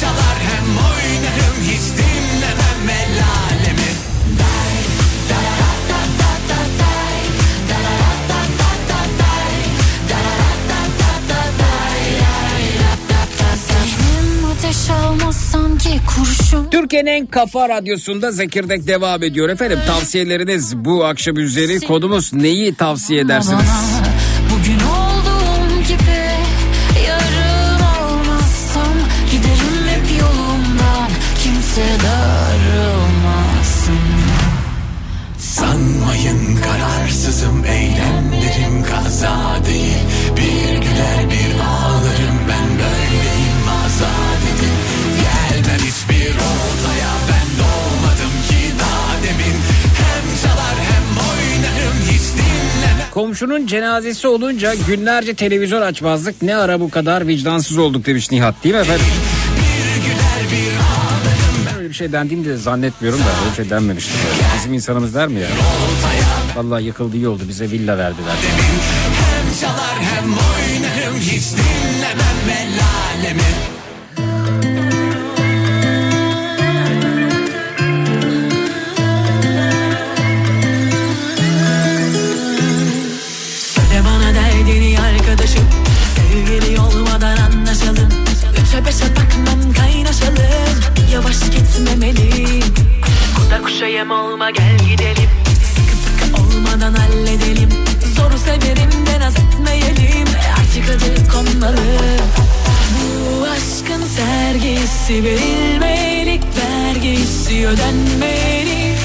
çalar 0.00 0.38
hem 0.50 0.66
oynarım 0.76 1.56
hiç 1.62 1.84
dinlemem 1.98 2.88
el 3.00 3.22
alemi 3.22 3.90
Day, 4.38 4.76
da 5.30 5.38
da 5.60 5.70
da 5.90 6.00
da 6.20 6.32
da 6.48 6.60
day, 6.80 7.22
da 7.70 7.78
da 7.88 8.00
da 8.28 8.40
da 8.60 8.70
da 8.88 9.00
day, 9.18 9.56
da 10.10 10.20
da 10.40 10.50
da 10.70 10.80
da 11.00 11.12
da 11.28 11.42
day, 11.58 12.04
ay, 12.54 12.64
da 12.80 12.92
da 13.08 13.20
da 13.38 13.50
da. 13.50 13.80
Zihnim 13.84 14.44
ateş 14.52 14.90
almaz 14.90 15.36
sanki 15.36 16.00
kurşun 16.06 16.70
Türkiye'nin 16.70 17.10
en 17.10 17.26
kafa 17.26 17.68
radyosunda 17.68 18.32
Zekirdek 18.32 18.86
devam 18.86 19.22
ediyor 19.22 19.48
efendim. 19.48 19.78
Tavsiyeleriniz 19.86 20.76
bu 20.76 21.04
akşam 21.04 21.36
üzeri 21.36 21.80
kodumuz 21.80 22.32
neyi 22.32 22.74
tavsiye 22.74 23.20
edersiniz? 23.20 23.99
Komşunun 53.20 53.66
cenazesi 53.66 54.28
olunca 54.28 54.74
günlerce 54.74 55.34
televizyon 55.34 55.82
açmazdık. 55.82 56.42
Ne 56.42 56.56
ara 56.56 56.80
bu 56.80 56.90
kadar 56.90 57.26
vicdansız 57.26 57.78
olduk 57.78 58.06
demiş 58.06 58.30
Nihat 58.30 58.64
değil 58.64 58.74
mi 58.74 58.80
efendim? 58.80 59.04
Ben 61.78 61.88
bir 61.88 61.94
şey 61.94 62.12
dendiğini 62.12 62.44
de 62.44 62.56
zannetmiyorum 62.56 63.20
da 63.20 63.24
öyle 63.24 63.50
bir 63.50 63.56
şey 63.56 63.70
denmemiştir. 63.70 64.14
Yani. 64.14 64.52
Bizim 64.58 64.74
insanımız 64.74 65.14
der 65.14 65.28
mi 65.28 65.40
ya? 65.40 65.48
Vallahi 66.56 66.84
yıkıldı 66.84 67.16
iyi 67.16 67.28
oldu 67.28 67.42
bize 67.48 67.70
villa 67.70 67.98
verdiler. 67.98 68.34
Hem 68.34 69.60
çalar 69.60 69.98
hem 70.00 70.30
oynarım 70.30 71.16
hiç 71.20 71.44
dinlemem 71.52 72.58
el 72.58 72.80
alemi 73.18 73.79
Yavaş 91.80 91.92
gitmemeliyim 91.92 92.74
Kuda 93.36 93.62
kuşa 93.62 93.86
yem 93.86 94.10
olma 94.10 94.50
gel 94.50 94.78
gidelim. 94.78 95.30
Sıkı 95.74 95.96
sıkı 95.96 96.42
olmadan 96.42 96.94
halledelim. 96.94 97.68
Zoru 98.16 98.38
severim 98.38 99.06
de 99.06 99.20
naz 99.20 99.34
etmeyelim? 99.36 100.28
Artık 100.58 100.90
adı 100.90 101.28
konmalı. 101.32 101.76
Bu 102.94 103.44
aşkın 103.44 104.06
sergisi 104.06 105.24
verilmeli 105.24 106.40
Vergisi 106.56 107.66
ödenmeli. 107.66 108.96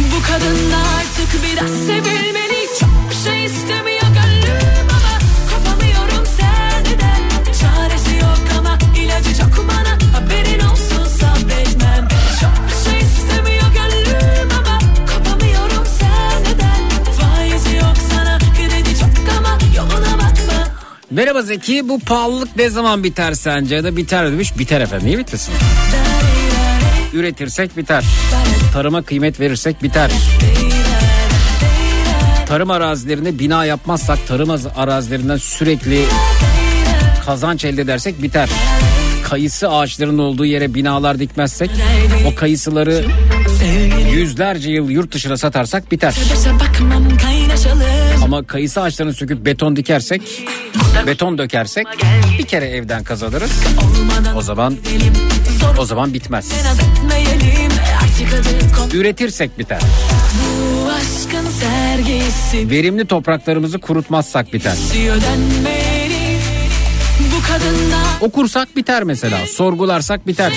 Bu 0.00 0.22
kadın 0.22 0.72
artık 0.72 1.42
biraz 1.44 1.70
sevilmeli. 1.70 2.68
Çok 2.80 3.12
şey 3.24 3.44
istemiyor 3.44 3.93
Merhaba 21.14 21.42
Zeki 21.42 21.88
bu 21.88 21.98
pahalılık 21.98 22.56
ne 22.56 22.70
zaman 22.70 23.04
biter 23.04 23.32
sence 23.32 23.74
ya 23.74 23.84
da 23.84 23.96
biter 23.96 24.32
demiş. 24.32 24.58
Biter 24.58 24.80
efendim 24.80 25.06
niye 25.06 25.18
bitmesin? 25.18 25.54
Üretirsek 27.12 27.76
biter. 27.76 28.04
Tarıma 28.72 29.02
kıymet 29.02 29.40
verirsek 29.40 29.82
biter. 29.82 30.10
Tarım 32.48 32.70
arazilerine 32.70 33.38
bina 33.38 33.64
yapmazsak 33.64 34.26
tarım 34.28 34.50
az- 34.50 34.66
arazilerinden 34.76 35.36
sürekli 35.36 36.02
kazanç 37.26 37.64
elde 37.64 37.82
edersek 37.82 38.22
biter. 38.22 38.48
Kayısı 39.24 39.70
ağaçlarının 39.70 40.18
olduğu 40.18 40.44
yere 40.44 40.74
binalar 40.74 41.18
dikmezsek 41.18 41.70
o 42.26 42.34
kayısıları 42.34 43.04
yüzlerce 44.12 44.70
yıl 44.70 44.90
yurt 44.90 45.12
dışına 45.12 45.36
satarsak 45.36 45.92
biter. 45.92 46.14
Ama 48.24 48.42
kayısı 48.46 48.82
ağaçlarını 48.82 49.14
söküp 49.14 49.44
beton 49.46 49.76
dikersek, 49.76 50.22
beton 51.06 51.38
dökersek 51.38 51.86
bir 52.38 52.44
kere 52.44 52.66
evden 52.66 53.04
kazanırız. 53.04 53.50
O 54.36 54.42
zaman 54.42 54.76
o 55.78 55.84
zaman 55.84 56.14
bitmez. 56.14 56.48
Üretirsek 58.92 59.58
biter. 59.58 59.80
Verimli 62.70 63.06
topraklarımızı 63.06 63.78
kurutmazsak 63.78 64.52
biter. 64.52 64.76
Okursak 68.20 68.76
biter 68.76 69.02
mesela. 69.02 69.46
Sorgularsak 69.46 70.26
biter. 70.26 70.52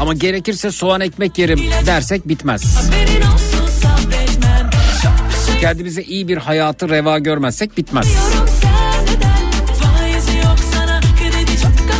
ama 0.00 0.14
gerekirse 0.14 0.70
soğan 0.70 1.00
ekmek 1.00 1.38
yerim 1.38 1.60
dersek 1.86 2.28
bitmez. 2.28 2.62
Olsun 3.34 3.45
Kendimize 5.60 6.02
iyi 6.02 6.28
bir 6.28 6.36
hayatı 6.36 6.88
reva 6.88 7.18
görmezsek 7.18 7.76
bitmez. 7.76 8.06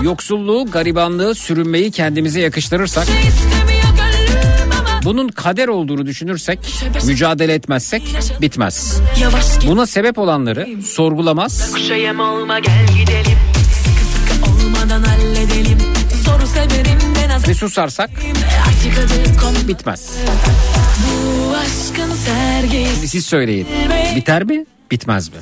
Yoksulluğu, 0.02 0.70
garibanlığı, 0.70 1.34
sürünmeyi 1.34 1.90
kendimize 1.90 2.40
yakıştırırsak, 2.40 3.06
bunun 5.04 5.28
kader 5.28 5.68
olduğunu 5.68 6.06
düşünürsek, 6.06 6.58
mücadele 7.04 7.54
etmezsek 7.54 8.02
bitmez. 8.40 9.00
Buna 9.66 9.86
sebep 9.86 10.18
olanları 10.18 10.68
sorgulamaz, 10.82 11.72
ve 17.48 17.54
susarsak 17.54 18.10
bitmez. 19.68 20.10
Sergisi 22.26 23.08
Siz 23.08 23.26
söyleyin. 23.26 23.66
Biter 24.16 24.42
mi? 24.44 24.64
Bitmez 24.90 25.28
mi? 25.28 25.34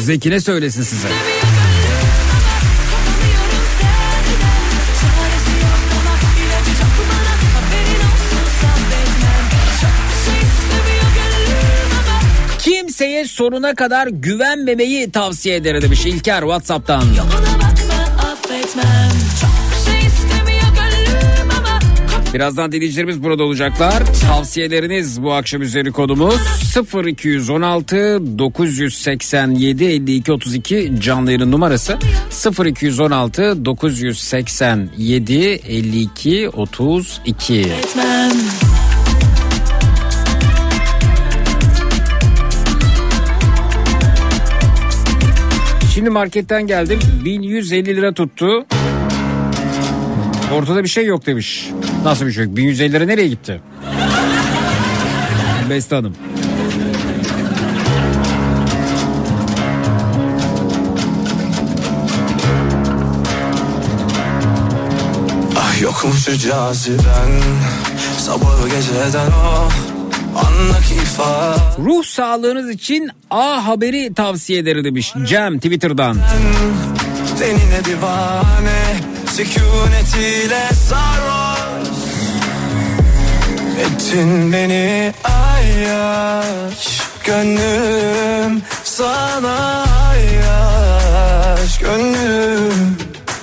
Zekine 0.00 0.40
söylesin 0.40 0.82
size. 0.82 1.08
Şey 1.08 1.16
Kimseye 12.58 13.24
sonuna 13.24 13.74
kadar 13.74 14.06
güvenmemeyi 14.06 15.10
tavsiye 15.10 15.56
eder 15.56 15.82
demiş 15.82 16.06
İlker 16.06 16.40
Whatsapp'tan. 16.40 17.02
Yoluna 17.02 17.54
bakma 17.54 18.28
affetmem 18.32 19.11
Birazdan 22.34 22.72
dinleyicilerimiz 22.72 23.22
burada 23.22 23.44
olacaklar. 23.44 24.02
Tavsiyeleriniz 24.28 25.22
bu 25.22 25.32
akşam 25.32 25.62
üzeri 25.62 25.92
kodumuz 25.92 26.40
0216 26.94 28.38
987 28.38 29.84
52 29.84 30.32
32 30.32 30.92
canlı 31.00 31.30
yayının 31.30 31.52
numarası 31.52 31.98
0216 32.64 33.64
987 33.64 35.34
52 35.34 36.48
32. 36.48 37.54
etmem 37.54 38.30
Şimdi 45.94 46.10
marketten 46.10 46.66
geldim 46.66 46.98
1150 47.24 47.96
lira 47.96 48.14
tuttu. 48.14 48.66
Ortada 50.52 50.82
bir 50.84 50.88
şey 50.88 51.06
yok 51.06 51.26
demiş. 51.26 51.70
Nasıl 52.04 52.26
bir 52.26 52.32
şey 52.32 52.44
yok? 52.44 52.56
1150 52.56 52.92
lira 52.92 53.04
nereye 53.04 53.28
gitti? 53.28 53.60
Beste 55.70 55.96
Hanım. 55.96 56.16
Ah 65.56 65.80
yokmuş 65.82 66.24
şu 66.24 66.38
caziben 66.38 67.40
Sabahı 68.18 68.68
geceden 68.68 69.30
o 69.30 69.68
Ruh 71.78 72.04
sağlığınız 72.04 72.70
için 72.70 73.10
A 73.30 73.66
Haber'i 73.66 74.14
tavsiye 74.14 74.58
eder 74.58 74.84
demiş 74.84 75.14
Cem 75.26 75.56
Twitter'dan. 75.56 76.16
Tenine 77.38 77.84
divane 77.84 79.11
Sükunetiyle 79.36 80.68
sarhoş. 80.88 81.88
Ettin 83.80 84.52
beni 84.52 85.12
ayyaş. 85.24 87.00
Gönlüm 87.24 88.62
sana 88.84 89.84
ayyaş. 90.10 91.78
Gönlüm 91.78 92.96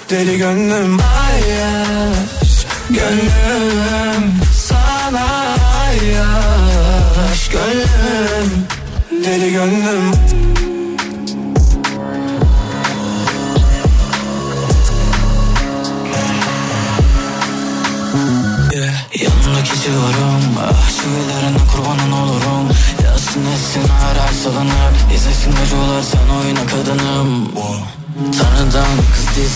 deli 0.09 0.37
gönlüm 0.37 0.99
ayyaş. 0.99 2.65
Gönlüm 2.89 4.33
sana 4.67 5.55
ayyaş. 5.85 7.49
Gönlüm 7.51 8.67
deli 9.25 9.53
gönlüm 9.53 10.28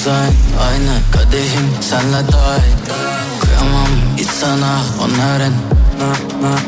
dizayn 0.04 0.34
Aynı 0.70 0.96
kadehim 1.12 1.68
senle 1.82 2.32
dahil 2.32 2.78
Kıyamam. 3.42 3.88
Hiç 4.18 4.28
sana 4.28 4.82
onların. 5.00 5.54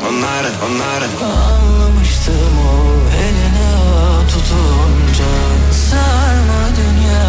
Onların 0.08 0.52
onların. 0.66 1.10
Anlamıştım 1.24 2.54
o 2.68 2.72
eline 3.16 3.70
tutunca. 4.28 5.30
Sarma 5.90 6.62
dünya 6.76 7.28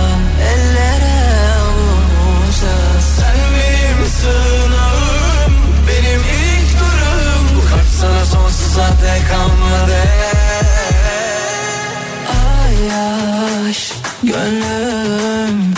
ellere 0.51 1.19
avuca 1.59 2.77
Sen 3.17 3.37
benim 3.53 4.09
sığınağım 4.09 5.53
Benim 5.87 6.19
ilk 6.19 6.79
durum. 6.79 7.43
Bu 7.55 7.69
kalp 7.69 7.87
sana 8.01 8.25
sonsuza 8.25 8.87
dek 8.87 9.29
kalmadı. 9.29 10.01
Ay 12.27 12.85
yaş 12.87 13.91
gönlüm 14.23 15.76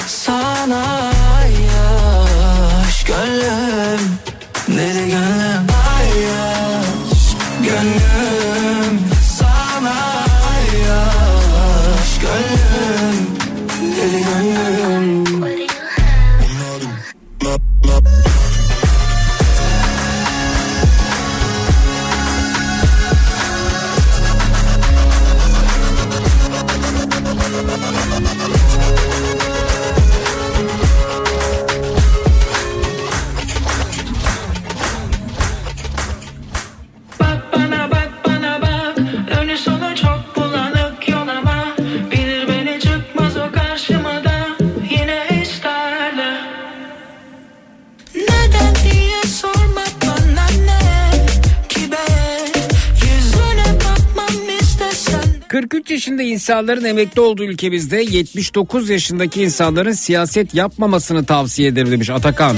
İnsanların 56.49 56.85
emekli 56.85 57.21
olduğu 57.21 57.43
ülkemizde 57.43 58.01
79 58.01 58.89
yaşındaki 58.89 59.43
insanların 59.43 59.91
siyaset 59.91 60.55
yapmamasını 60.55 61.25
tavsiye 61.25 61.67
ederim 61.67 61.91
demiş 61.91 62.09
Atakan. 62.09 62.57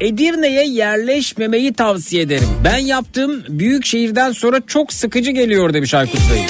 Edirne'ye 0.00 0.66
yerleşmemeyi 0.66 1.72
tavsiye 1.72 2.22
ederim. 2.22 2.48
Ben 2.64 2.78
yaptığım 2.78 3.44
büyük 3.48 3.86
şehirden 3.86 4.32
sonra 4.32 4.60
çok 4.66 4.92
sıkıcı 4.92 5.30
geliyor 5.30 5.74
demiş 5.74 5.94
Aykut 5.94 6.20
Bey. 6.32 6.46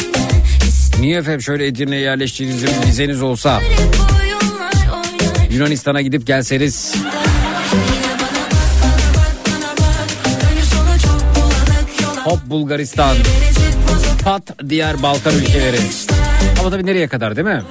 Niye 1.01 1.19
efendim 1.19 1.43
şöyle 1.43 1.67
Edirne'ye 1.67 2.03
yerleştiğiniz 2.03 2.63
bir 2.63 2.87
vizeniz 2.89 3.23
olsa? 3.23 3.61
Yunanistan'a 5.51 6.01
gidip 6.03 6.27
gelseniz. 6.27 6.95
Hop 12.25 12.39
Bulgaristan. 12.47 13.17
Pat 14.25 14.43
diğer 14.69 15.03
Balkan 15.03 15.35
ülkeleri. 15.35 15.77
Ama 16.61 16.71
tabii 16.71 16.87
nereye 16.87 17.09
kadar 17.09 17.37
değil 17.37 17.47
mi? 17.49 17.63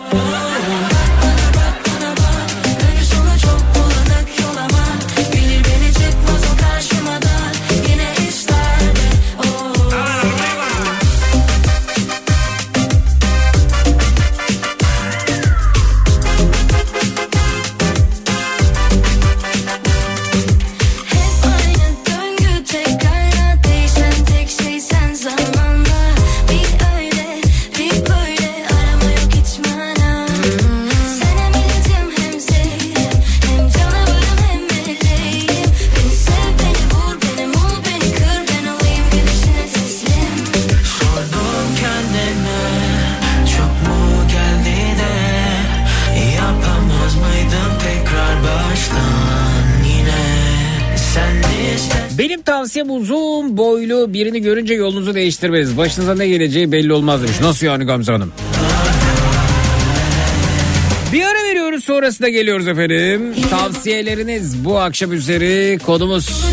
birini 54.19 54.41
görünce 54.41 54.73
yolunuzu 54.73 55.15
değiştirmeniz. 55.15 55.77
Başınıza 55.77 56.15
ne 56.15 56.27
geleceği 56.27 56.71
belli 56.71 56.93
olmaz 56.93 57.23
demiş. 57.23 57.35
Nasıl 57.41 57.65
yani 57.65 57.85
Gamze 57.85 58.11
Hanım? 58.11 58.31
Bir 61.13 61.21
ara 61.23 61.43
veriyoruz 61.49 61.83
sonrasında 61.83 62.29
geliyoruz 62.29 62.67
efendim. 62.67 63.35
Tavsiyeleriniz 63.49 64.65
bu 64.65 64.79
akşam 64.79 65.13
üzeri 65.13 65.79
konumuz 65.85 66.45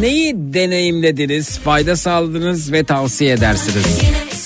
neyi 0.00 0.32
deneyimlediniz, 0.36 1.58
fayda 1.58 1.96
sağladınız 1.96 2.72
ve 2.72 2.84
tavsiye 2.84 3.32
edersiniz? 3.32 3.84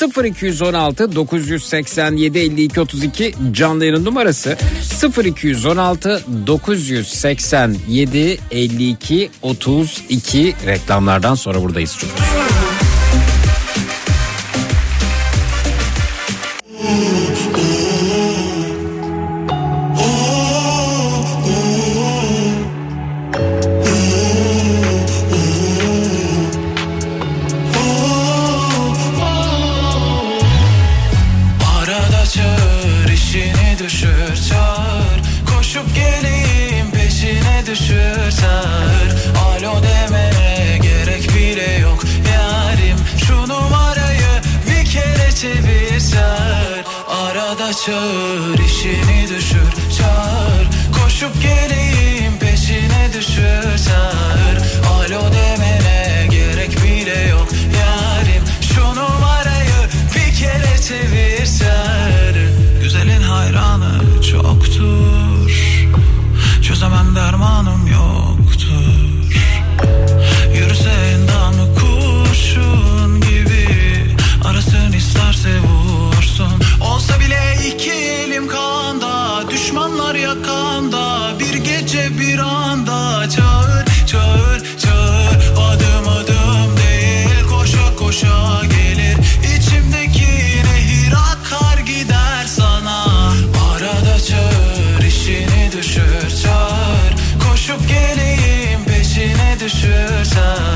0216 0.09 1.15
987 1.17 2.39
52 2.39 2.81
32 2.81 3.35
canlı 3.53 3.85
yayın 3.85 4.05
numarası 4.05 4.57
0216 5.25 6.23
987 6.47 8.39
52 8.51 9.31
32 9.43 10.55
reklamlardan 10.67 11.35
sonra 11.35 11.63
buradayız 11.63 11.97
çocuklar. 11.99 12.29
çağır 47.87 48.59
işini 48.59 49.29
düşür 49.29 49.71
çağır. 49.99 50.67
Koşup 51.03 51.43
geleyim 51.43 52.39
peşine 52.39 53.11
düşür 53.15 53.85
çağır. 53.87 54.57
Alo 54.93 55.23
demene 55.33 56.27
gerek 56.31 56.85
bile 56.85 57.29
yok 57.29 57.49
yarim. 57.81 58.43
Şu 58.75 58.81
numarayı 58.81 59.89
bir 60.15 60.35
kere 60.35 60.79
çevir 60.89 61.47
çağır. 61.59 62.37
Güzelin 62.83 63.23
hayranı 63.23 64.23
çoktur. 64.23 65.53
Çözemem 66.63 67.17
dermanım 67.17 67.82
sun 100.35 100.72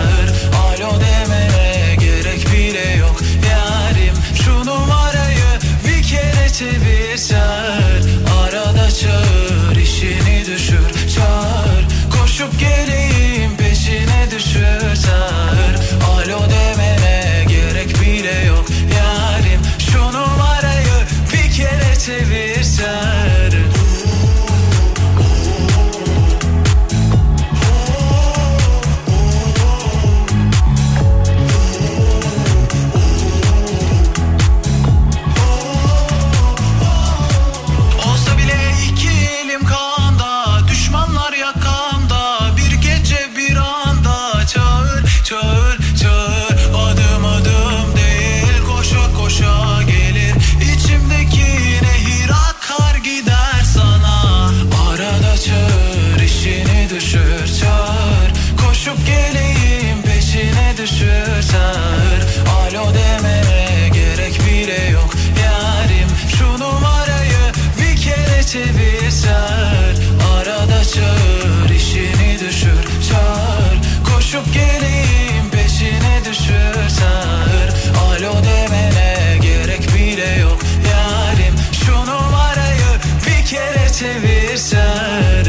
çevirsen 83.99 85.45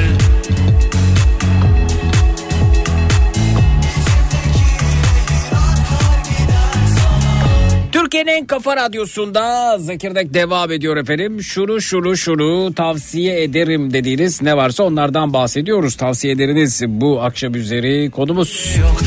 Türkiye'nin 7.92 8.46
Kafa 8.46 8.76
Radyosu'nda 8.76 9.78
Zekirdek 9.80 10.34
devam 10.34 10.72
ediyor 10.72 10.98
efendim. 10.98 11.44
Şunu 11.44 11.82
şunu 11.82 12.18
şunu 12.18 12.74
tavsiye 12.74 13.44
ederim 13.44 13.94
dediğiniz 13.94 14.42
ne 14.42 14.58
varsa 14.58 14.84
onlardan 14.84 15.34
bahsediyoruz. 15.34 15.96
Tavsiyeleriniz 15.96 16.82
bu 16.88 17.22
akşam 17.22 17.56
üzeri 17.56 18.12
konumuz. 18.12 18.76
Yok, 18.80 19.02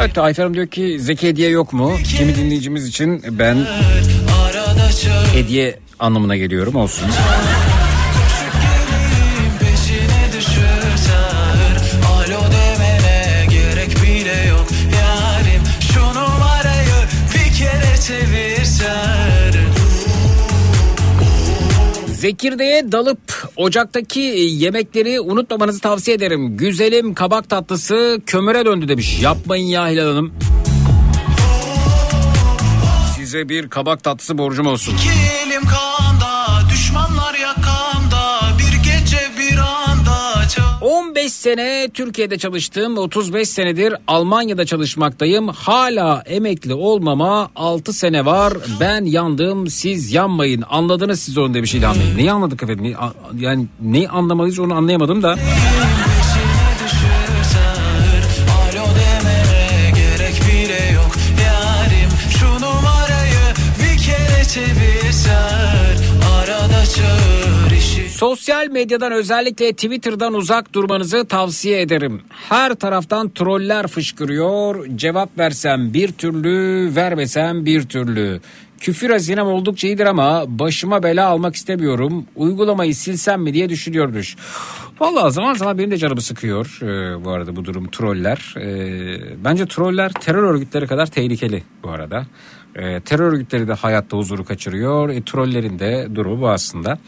evet 0.00 0.14
Tayfer 0.14 0.42
Hanım 0.42 0.54
diyor 0.54 0.66
ki 0.66 1.00
Zeki 1.00 1.28
hediye 1.28 1.50
yok 1.50 1.72
mu? 1.72 1.96
Kimi 2.16 2.36
dinleyicimiz 2.36 2.88
için 2.88 3.22
ben 3.30 3.56
hediye 5.34 5.78
anlamına 5.98 6.36
geliyorum 6.36 6.76
olsun. 6.76 7.08
Zekirdeğe 22.20 22.92
dalıp 22.92 23.48
ocaktaki 23.56 24.20
yemekleri 24.50 25.20
unutmamanızı 25.20 25.80
tavsiye 25.80 26.16
ederim. 26.16 26.56
Güzelim 26.56 27.14
kabak 27.14 27.50
tatlısı 27.50 28.20
kömüre 28.26 28.66
döndü 28.66 28.88
demiş. 28.88 29.22
Yapmayın 29.22 29.66
ya 29.66 29.88
Hilal 29.88 30.06
Hanım. 30.06 30.34
Size 33.16 33.48
bir 33.48 33.68
kabak 33.68 34.02
tatlısı 34.02 34.38
borcum 34.38 34.66
olsun. 34.66 34.94
İki 34.94 35.08
35 41.18 41.32
sene 41.32 41.88
Türkiye'de 41.94 42.38
çalıştım, 42.38 42.98
35 42.98 43.48
senedir 43.48 43.94
Almanya'da 44.06 44.66
çalışmaktayım. 44.66 45.48
Hala 45.48 46.22
emekli 46.26 46.74
olmama 46.74 47.50
6 47.56 47.92
sene 47.92 48.24
var. 48.26 48.54
Ben 48.80 49.04
yandım, 49.04 49.66
siz 49.66 50.12
yanmayın. 50.12 50.64
Anladınız 50.70 51.20
siz 51.20 51.38
onu 51.38 51.54
demiş 51.54 51.74
İlhan 51.74 51.94
Bey. 51.94 52.16
Neyi 52.16 52.32
anladık 52.32 52.62
efendim? 52.62 52.94
Yani 53.38 53.66
neyi 53.80 54.08
anlamalıyız 54.08 54.58
onu 54.58 54.74
anlayamadım 54.74 55.22
da. 55.22 55.36
Sosyal 68.18 68.66
medyadan 68.70 69.12
özellikle 69.12 69.72
Twitter'dan 69.72 70.34
uzak 70.34 70.72
durmanızı 70.72 71.24
tavsiye 71.26 71.80
ederim. 71.80 72.22
Her 72.48 72.74
taraftan 72.74 73.28
troller 73.28 73.86
fışkırıyor. 73.86 74.86
Cevap 74.96 75.38
versem 75.38 75.94
bir 75.94 76.12
türlü, 76.12 76.90
vermesem 76.96 77.66
bir 77.66 77.82
türlü. 77.82 78.40
Küfür 78.80 79.10
hazinem 79.10 79.46
oldukça 79.46 79.88
iyidir 79.88 80.06
ama 80.06 80.44
başıma 80.58 81.02
bela 81.02 81.28
almak 81.28 81.54
istemiyorum. 81.54 82.26
Uygulamayı 82.36 82.94
silsem 82.94 83.42
mi 83.42 83.54
diye 83.54 83.68
düşünüyormuş. 83.68 84.36
Vallahi 85.00 85.32
zaman 85.32 85.54
zaman 85.54 85.78
benim 85.78 85.90
de 85.90 85.96
canımı 85.96 86.22
sıkıyor 86.22 86.78
ee, 86.82 87.24
bu 87.24 87.30
arada 87.30 87.56
bu 87.56 87.64
durum 87.64 87.90
troller. 87.90 88.54
Ee, 88.56 89.44
bence 89.44 89.66
troller 89.66 90.12
terör 90.12 90.42
örgütleri 90.42 90.86
kadar 90.86 91.06
tehlikeli 91.06 91.62
bu 91.82 91.90
arada. 91.90 92.26
Ee, 92.76 93.00
terör 93.00 93.32
örgütleri 93.32 93.68
de 93.68 93.72
hayatta 93.72 94.16
huzuru 94.16 94.44
kaçırıyor. 94.44 95.08
E, 95.08 95.22
trollerin 95.22 95.78
de 95.78 96.08
durumu 96.14 96.40
bu 96.40 96.48
aslında. 96.48 96.98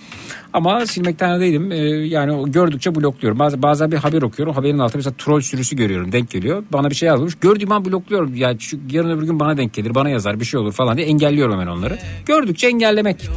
Ama 0.53 0.87
silmekten 0.87 1.37
de 1.37 1.41
değilim. 1.41 1.73
Ee, 1.73 1.77
yani 2.07 2.51
gördükçe 2.51 2.95
blokluyorum. 2.95 3.39
Bazen, 3.39 3.63
bazen 3.63 3.93
bir 3.93 3.97
haber 3.97 4.23
okuyorum. 4.23 4.55
Haberin 4.55 4.79
altında 4.79 4.99
mesela 4.99 5.15
troll 5.19 5.41
sürüsü 5.41 5.77
görüyorum. 5.77 6.13
Denk 6.13 6.31
geliyor. 6.31 6.65
Bana 6.73 6.91
bir 6.91 6.95
şey 6.95 7.07
yazmış. 7.07 7.35
Gördüğüm 7.41 7.73
an 7.73 7.85
blokluyorum. 7.85 8.35
Yani 8.35 8.61
şu, 8.61 8.79
yarın 8.91 9.11
öbür 9.11 9.27
gün 9.27 9.41
bana 9.41 9.57
denk 9.57 9.75
gelir. 9.75 9.95
Bana 9.95 10.09
yazar 10.09 10.41
bir 10.41 10.45
şey 10.45 10.61
olur 10.61 10.73
falan 10.73 10.97
diye 10.97 11.07
engelliyorum 11.07 11.53
hemen 11.53 11.67
onları. 11.67 11.99
Gördükçe 12.27 12.67
engellemek. 12.67 13.29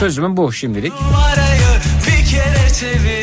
Çözümüm 0.00 0.36
bu 0.36 0.52
şimdilik. 0.52 0.92
bir 2.06 2.26
kere 2.26 2.72
çevirsen 2.80 3.15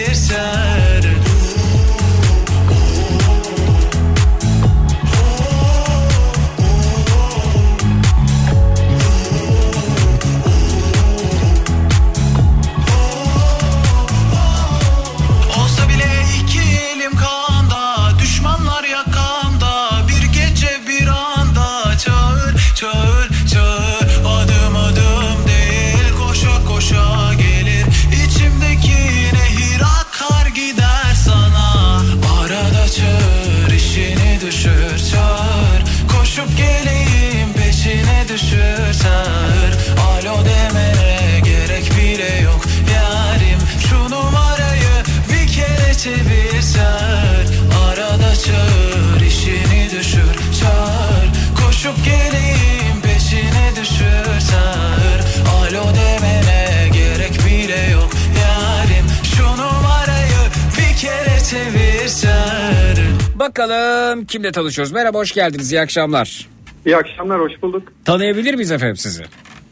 kimle 64.34 64.52
tanışıyoruz. 64.52 64.94
Merhaba 64.94 65.18
hoş 65.18 65.32
geldiniz. 65.32 65.72
İyi 65.72 65.82
akşamlar. 65.82 66.48
İyi 66.86 66.98
akşamlar, 66.98 67.40
hoş 67.40 67.62
bulduk. 67.62 67.84
Tanıyabilir 68.06 68.54
miyiz 68.54 68.72
efendim 68.72 68.96
sizi? 68.96 69.24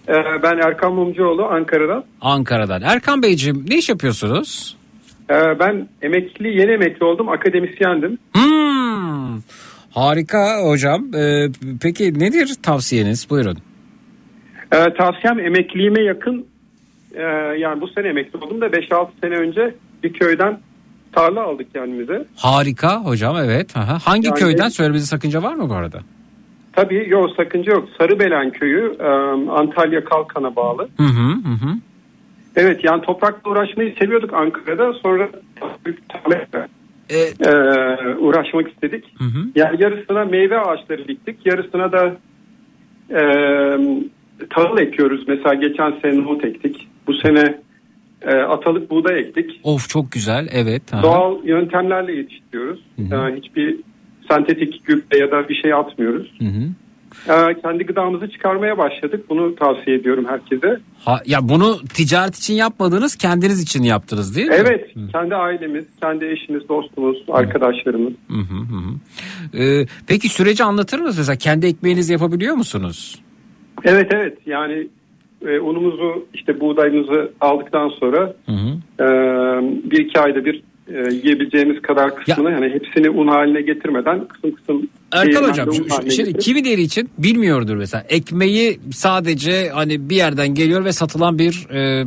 Ee, 0.08 0.14
ben 0.44 0.58
Erkan 0.58 0.94
Mumcuoğlu, 0.94 1.46
Ankara'dan. 1.46 2.04
Ankara'dan. 2.22 2.82
Erkan 2.82 3.24
Beyciğim 3.24 3.66
ne 3.70 3.78
iş 3.78 3.90
yapıyorsunuz? 3.90 4.78
Ee, 5.30 5.60
ben 5.60 5.88
emekli, 6.02 6.48
yeni 6.48 6.72
emekli 6.72 7.06
oldum, 7.06 7.30
akademisyendim. 7.30 8.18
Hmm, 8.34 9.42
harika 9.92 10.64
hocam. 10.64 11.16
Ee, 11.16 11.48
peki 11.82 12.20
nedir 12.20 12.56
tavsiyeniz? 12.64 13.30
Buyurun. 13.30 13.58
Ee, 14.74 14.94
tavsiyem 14.98 15.40
emekliliğime 15.40 16.02
yakın, 16.02 16.46
e, 17.16 17.22
yani 17.58 17.82
bu 17.82 17.88
sene 17.88 18.08
emekli 18.08 18.40
oldum 18.40 18.62
da 18.62 18.66
5-6 18.66 19.10
sene 19.22 19.36
önce 19.36 19.76
bir 20.04 20.14
köyden 20.14 20.60
tarla 21.12 21.44
aldık 21.44 21.74
kendimize. 21.74 22.26
Harika 22.36 23.06
hocam 23.06 23.36
evet. 23.46 23.78
Aha. 23.78 23.98
Hangi 24.06 24.28
Yani- 24.28 24.40
köyden 24.40 24.70
söylemenize 24.70 25.06
sakınca 25.06 25.44
var 25.44 25.54
mı 25.56 25.70
bu 25.70 25.74
arada? 25.74 26.00
Tabii 26.74 27.06
yok 27.10 27.30
sakınca 27.38 27.72
yok. 27.72 27.90
Sarıbelen 27.98 28.52
köyü 28.52 28.96
e, 29.00 29.08
Antalya 29.52 30.04
Kalkan'a 30.04 30.56
bağlı. 30.56 30.90
Hı 30.98 31.04
hı 31.04 31.32
hı. 31.50 31.74
Evet 32.56 32.84
yani 32.84 33.02
toprakla 33.02 33.52
uğraşmayı 33.52 33.96
seviyorduk 34.00 34.34
Ankara'da. 34.34 34.94
Sonra 34.94 35.30
büyük 35.86 36.10
tarlayla, 36.10 36.68
Ee, 37.10 37.18
e, 37.18 37.52
uğraşmak 38.16 38.72
istedik. 38.72 39.06
hı 39.18 39.24
hı. 39.24 39.46
Yani 39.56 39.84
yarısına 39.84 40.26
meyve 40.26 40.60
ağaçları 40.60 41.08
diktik. 41.08 41.46
Yarısına 41.46 41.92
da 41.92 42.16
e, 43.10 43.22
tahıl 44.50 44.78
ekiyoruz. 44.78 45.24
Mesela 45.28 45.54
geçen 45.54 45.94
sene 46.02 46.18
nohut 46.24 46.46
ektik. 46.46 46.88
Bu 47.08 47.14
sene 47.14 47.58
e, 48.22 48.36
atalık 48.36 48.90
buğday 48.90 49.20
ektik. 49.20 49.60
Of 49.64 49.90
çok 49.90 50.12
güzel 50.12 50.48
evet. 50.52 50.94
aha. 50.94 51.04
Doğal 51.04 51.46
yöntemlerle 51.46 52.16
yetiştiriyoruz. 52.16 52.80
Yani 53.12 53.40
hiçbir 53.40 53.78
sentetik 54.32 54.86
gübre 54.86 55.18
ya 55.18 55.32
da 55.32 55.50
bir 55.50 55.56
şey 55.56 55.74
atmıyoruz. 55.74 56.34
Hı 56.40 56.46
hı. 56.46 56.64
E, 57.28 57.62
kendi 57.62 57.86
gıdamızı 57.86 58.30
çıkarmaya 58.30 58.78
başladık. 58.78 59.26
Bunu 59.30 59.56
tavsiye 59.56 59.96
ediyorum 59.96 60.26
herkese. 60.30 60.80
Ha, 61.06 61.22
ya 61.26 61.50
bunu 61.50 61.80
ticaret 61.94 62.36
için 62.36 62.54
yapmadınız 62.54 63.16
kendiniz 63.16 63.62
için 63.62 63.84
yaptınız 63.84 64.36
değil 64.36 64.48
mi? 64.48 64.56
Evet, 64.58 64.88
kendi 65.12 65.36
ailemiz, 65.36 65.86
kendi 66.02 66.26
eşimiz, 66.26 66.70
dostumuz, 66.70 67.18
arkadaşlarımız. 67.30 68.14
Hı 68.28 68.38
hı 68.38 68.56
hı 68.56 68.78
hı. 68.78 69.64
Ee, 69.64 69.86
peki 70.08 70.30
süreci 70.30 70.64
anlatır 70.64 71.00
mısınız? 71.00 71.18
Mesela 71.18 71.36
kendi 71.36 71.66
ekmeğinizi 71.66 72.14
yapabiliyor 72.14 72.56
musunuz? 72.56 73.22
Evet 73.84 74.12
evet 74.14 74.38
yani 74.46 74.88
e, 75.48 75.60
unumuzu 75.60 76.26
işte 76.34 76.60
buğdayımızı 76.60 77.32
aldıktan 77.42 77.90
sonra 77.90 78.34
Hı 78.46 78.52
hı. 78.52 79.04
e, 79.04 79.08
bir 79.92 80.06
iki 80.06 80.20
ayda 80.20 80.46
bir 80.46 80.64
e, 80.88 81.14
yiyebileceğimiz 81.14 81.82
kadar 81.82 82.16
kısmını 82.16 82.52
yani 82.52 82.74
hepsini 82.74 83.10
un 83.10 83.28
haline 83.28 83.62
getirmeden 83.62 84.28
kısım 84.28 84.52
kısım 84.52 84.88
Erkan 85.12 85.44
hocam 85.50 85.74
şimdi 85.74 85.90
getirip- 85.90 86.40
kimileri 86.40 86.82
için 86.82 87.10
bilmiyordur 87.18 87.76
mesela 87.76 88.04
ekmeği 88.10 88.80
sadece 88.92 89.70
hani 89.70 90.10
bir 90.10 90.16
yerden 90.16 90.54
geliyor 90.54 90.86
ve 90.86 90.92
satılan 90.92 91.40
bir 91.40 91.68
e, 91.74 92.06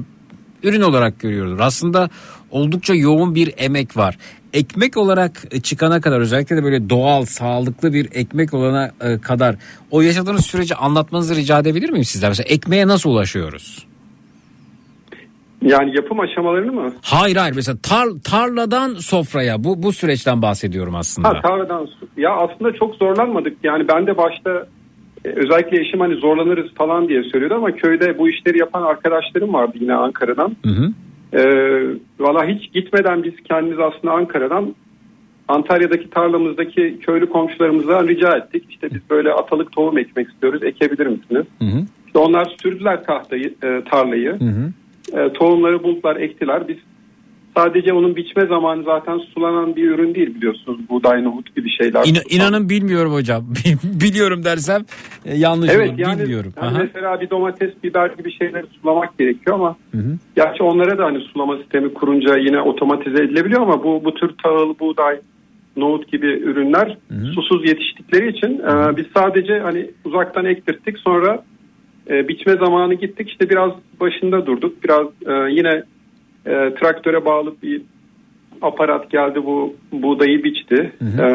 ürün 0.64 0.80
olarak 0.80 1.20
görüyordur. 1.20 1.58
Aslında 1.60 2.10
oldukça 2.50 2.94
yoğun 2.94 3.34
bir 3.34 3.54
emek 3.56 3.96
var. 3.96 4.18
Ekmek 4.54 4.96
olarak 4.96 5.64
çıkana 5.64 6.00
kadar 6.00 6.20
özellikle 6.20 6.56
de 6.56 6.64
böyle 6.64 6.90
doğal 6.90 7.24
sağlıklı 7.24 7.92
bir 7.92 8.08
ekmek 8.12 8.54
olana 8.54 8.90
e, 9.00 9.18
kadar 9.18 9.56
o 9.90 10.00
yaşadığınız 10.00 10.46
süreci 10.46 10.74
anlatmanızı 10.74 11.36
rica 11.36 11.58
edebilir 11.58 11.90
miyim 11.90 12.04
sizden? 12.04 12.30
Mesela 12.30 12.46
ekmeğe 12.48 12.86
nasıl 12.86 13.10
ulaşıyoruz? 13.10 13.86
Yani 15.62 15.96
yapım 15.96 16.20
aşamalarını 16.20 16.72
mı? 16.72 16.92
Hayır 17.02 17.36
hayır 17.36 17.54
mesela 17.54 17.78
tar- 17.78 18.22
tarladan 18.22 18.94
sofraya 18.94 19.64
bu 19.64 19.82
bu 19.82 19.92
süreçten 19.92 20.42
bahsediyorum 20.42 20.94
aslında. 20.94 21.28
Ha 21.28 21.40
tarladan. 21.42 21.88
Ya 22.16 22.30
aslında 22.30 22.72
çok 22.72 22.94
zorlanmadık. 22.94 23.56
Yani 23.62 23.88
ben 23.88 24.06
de 24.06 24.16
başta 24.16 24.66
e, 25.24 25.28
özellikle 25.28 25.80
eşim 25.80 26.00
hani 26.00 26.14
zorlanırız 26.14 26.74
falan 26.74 27.08
diye 27.08 27.22
söylüyordu 27.22 27.54
ama 27.54 27.72
köyde 27.72 28.18
bu 28.18 28.28
işleri 28.28 28.58
yapan 28.58 28.82
arkadaşlarım 28.82 29.54
vardı 29.54 29.72
yine 29.80 29.94
Ankara'dan. 29.94 30.56
Hı 30.64 30.70
hı. 30.70 30.92
Ee, 31.34 31.84
Valla 32.18 32.46
hiç 32.46 32.72
gitmeden 32.72 33.22
biz 33.22 33.32
kendimiz 33.44 33.78
aslında 33.78 34.14
Ankara'dan 34.14 34.74
Antalya'daki 35.48 36.10
tarlamızdaki 36.10 36.98
köylü 37.00 37.28
komşularımıza 37.28 38.08
rica 38.08 38.36
ettik. 38.36 38.64
İşte 38.70 38.90
biz 38.90 39.10
böyle 39.10 39.32
atalık 39.32 39.72
tohum 39.72 39.98
ekmek 39.98 40.28
istiyoruz. 40.28 40.62
Ekebilir 40.62 41.06
misiniz? 41.06 41.46
Hı 41.58 41.64
hı. 41.64 41.84
İşte 42.06 42.18
onlar 42.18 42.56
sürdüler 42.62 43.04
tahtayı, 43.04 43.54
e, 43.62 43.82
tarlayı. 43.90 44.38
Hı 44.38 44.44
hı. 44.44 44.72
E, 45.20 45.32
tohumları 45.32 45.82
buldular, 45.82 46.16
ektiler. 46.16 46.68
Biz 46.68 46.76
sadece 47.56 47.92
onun 47.92 48.16
biçme 48.16 48.46
zamanı 48.46 48.82
zaten 48.82 49.18
sulanan 49.18 49.76
bir 49.76 49.90
ürün 49.90 50.14
değil 50.14 50.34
biliyorsunuz. 50.34 50.78
Buğday, 50.88 51.24
nohut 51.24 51.56
gibi 51.56 51.70
şeyler. 51.70 52.04
İna- 52.04 52.22
inanın 52.30 52.68
bilmiyorum 52.68 53.12
hocam. 53.12 53.44
Biliyorum 53.84 54.44
dersem 54.44 54.82
e, 55.24 55.36
yanlış 55.36 55.70
Evet 55.72 55.90
olur. 55.90 55.98
yani, 55.98 56.20
Bilmiyorum. 56.22 56.52
yani 56.62 56.76
Aha. 56.76 56.82
mesela 56.82 57.20
bir 57.20 57.30
domates, 57.30 57.70
biber 57.84 58.10
gibi 58.18 58.32
şeyleri 58.32 58.66
sulamak 58.82 59.18
gerekiyor 59.18 59.56
ama 59.56 59.76
Hı 59.92 59.98
hı. 59.98 60.18
gerçi 60.36 60.62
onlara 60.62 60.98
da 60.98 61.04
hani 61.04 61.20
sulama 61.20 61.56
sistemi 61.58 61.94
kurunca 61.94 62.36
yine 62.36 62.60
otomatize 62.60 63.22
edilebiliyor 63.24 63.60
ama 63.62 63.84
bu 63.84 64.04
bu 64.04 64.14
tür 64.14 64.30
tahıl, 64.42 64.74
buğday, 64.80 65.20
nohut 65.76 66.12
gibi 66.12 66.26
ürünler 66.26 66.98
susuz 67.34 67.68
yetiştikleri 67.68 68.30
için 68.30 68.58
e, 68.58 68.96
biz 68.96 69.06
sadece 69.16 69.58
hani 69.60 69.90
uzaktan 70.04 70.44
ektirttik 70.44 70.98
sonra 70.98 71.44
e, 72.10 72.28
biçme 72.28 72.52
zamanı 72.52 72.94
gittik 72.94 73.28
işte 73.30 73.50
biraz 73.50 73.70
başında 74.00 74.46
durduk 74.46 74.84
biraz 74.84 75.06
e, 75.26 75.52
yine 75.52 75.82
e, 76.46 76.74
traktöre 76.80 77.24
bağlı 77.24 77.54
bir 77.62 77.82
aparat 78.62 79.10
geldi 79.10 79.44
bu 79.44 79.74
buğdayı 79.92 80.44
biçti 80.44 80.92
E, 81.02 81.26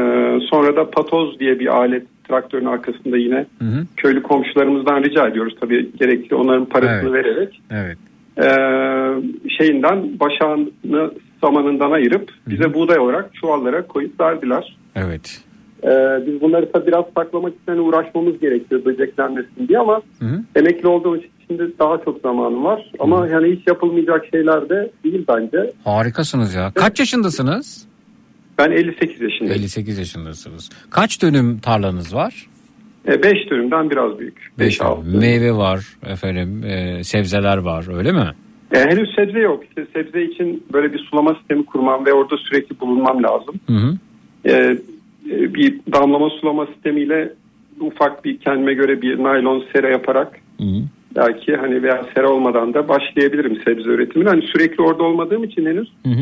sonra 0.50 0.76
da 0.76 0.90
patoz 0.90 1.40
diye 1.40 1.60
bir 1.60 1.68
alet 1.78 2.04
traktörün 2.28 2.66
arkasında 2.66 3.18
yine 3.18 3.36
Hı 3.60 3.66
hı. 3.66 3.86
köylü 3.98 4.24
komşularımızdan 4.24 5.04
rica 5.04 5.28
ediyoruz 5.28 5.56
tabii 5.62 5.90
gerekli 6.00 6.36
onların 6.36 6.66
parasını 6.66 7.18
Evet. 7.18 7.26
vererek 7.26 7.62
Evet. 7.72 7.98
e, 8.38 8.48
şeyinden 9.50 10.20
başağını 10.20 11.12
samanından 11.42 11.92
ayırıp 11.92 12.32
bize 12.48 12.74
buğday 12.74 13.00
olarak 13.00 13.34
çuvallara 13.34 13.88
koyup 13.88 14.20
verdiler. 14.20 14.78
Evet. 14.96 15.42
E, 15.84 15.90
biz 16.28 16.42
bunları 16.42 16.72
tabii 16.72 16.88
biraz 16.88 17.06
saklamak 17.18 17.54
için 17.54 17.64
hani 17.66 17.80
uğraşmamız 17.82 18.40
gerekiyor 18.40 18.86
böceklenmesin 18.86 19.68
diye 19.68 19.80
ama 19.80 20.02
Hı 20.20 20.26
hı. 20.26 20.42
emekli 20.56 20.88
olduğum 20.88 21.18
için 21.18 21.30
şimdi 21.50 21.74
daha 21.80 21.98
çok 22.06 22.22
zamanım 22.22 22.64
var. 22.64 22.92
Ama 23.00 23.28
yani 23.28 23.52
hiç 23.52 23.68
yapılmayacak 23.68 24.26
şeyler 24.32 24.70
de 24.70 24.92
değil 25.04 25.26
bence. 25.28 25.72
Harikasınız 25.84 26.54
ya. 26.54 26.72
Kaç 26.76 27.00
yaşındasınız? 27.00 27.88
Ben 28.58 28.72
58 28.72 29.22
yaşındayım. 29.22 29.54
58 29.54 29.98
yaşındasınız. 29.98 30.70
Kaç 30.90 31.22
dönüm 31.22 31.60
tarlanız 31.60 32.16
var? 32.16 32.48
5 33.08 33.50
dönümden 33.50 33.90
biraz 33.90 34.20
büyük. 34.20 34.52
5 34.60 34.82
6. 34.82 35.18
Meyve 35.18 35.54
var 35.54 35.86
efendim, 36.08 36.64
e, 36.64 37.04
sebzeler 37.04 37.58
var 37.58 37.98
öyle 37.98 38.12
mi? 38.12 38.28
E, 38.72 38.80
henüz 38.80 39.16
sebze 39.16 39.40
yok. 39.40 39.64
İşte 39.70 39.88
sebze 39.94 40.24
için 40.24 40.64
böyle 40.74 40.94
bir 40.94 41.00
sulama 41.00 41.36
sistemi 41.36 41.66
kurmam 41.66 42.06
ve 42.06 42.14
orada 42.14 42.38
sürekli 42.38 42.80
bulunmam 42.80 43.24
lazım. 43.24 43.56
Hı 43.68 43.74
hı. 43.74 43.98
E, 44.46 44.52
e, 45.32 45.54
bir 45.54 45.80
damlama 45.94 46.30
sulama 46.30 46.66
sistemiyle 46.66 47.34
ufak 47.80 48.26
bir 48.26 48.38
kendime 48.38 48.74
göre 48.74 49.02
bir 49.02 49.24
naylon 49.24 49.66
sera 49.74 49.90
yaparak 49.90 50.40
Hı 50.58 50.64
hı. 50.64 50.84
Belki 51.16 51.56
hani 51.56 51.84
veya 51.84 52.06
sera 52.16 52.30
olmadan 52.30 52.74
da 52.74 52.88
başlayabilirim 52.88 53.62
sebze 53.66 53.90
üretimine. 53.90 54.30
Hani 54.30 54.42
sürekli 54.42 54.84
orada 54.84 55.04
olmadığım 55.04 55.44
için 55.44 55.66
henüz 55.66 55.92
Hı 56.06 56.10
hı. 56.10 56.22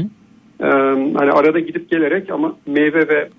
e, 0.60 0.70
hani 1.18 1.32
arada 1.32 1.60
gidip 1.60 1.90
gelerek 1.92 2.30
ama 2.30 2.56
meyve 2.68 3.08
ve 3.08 3.30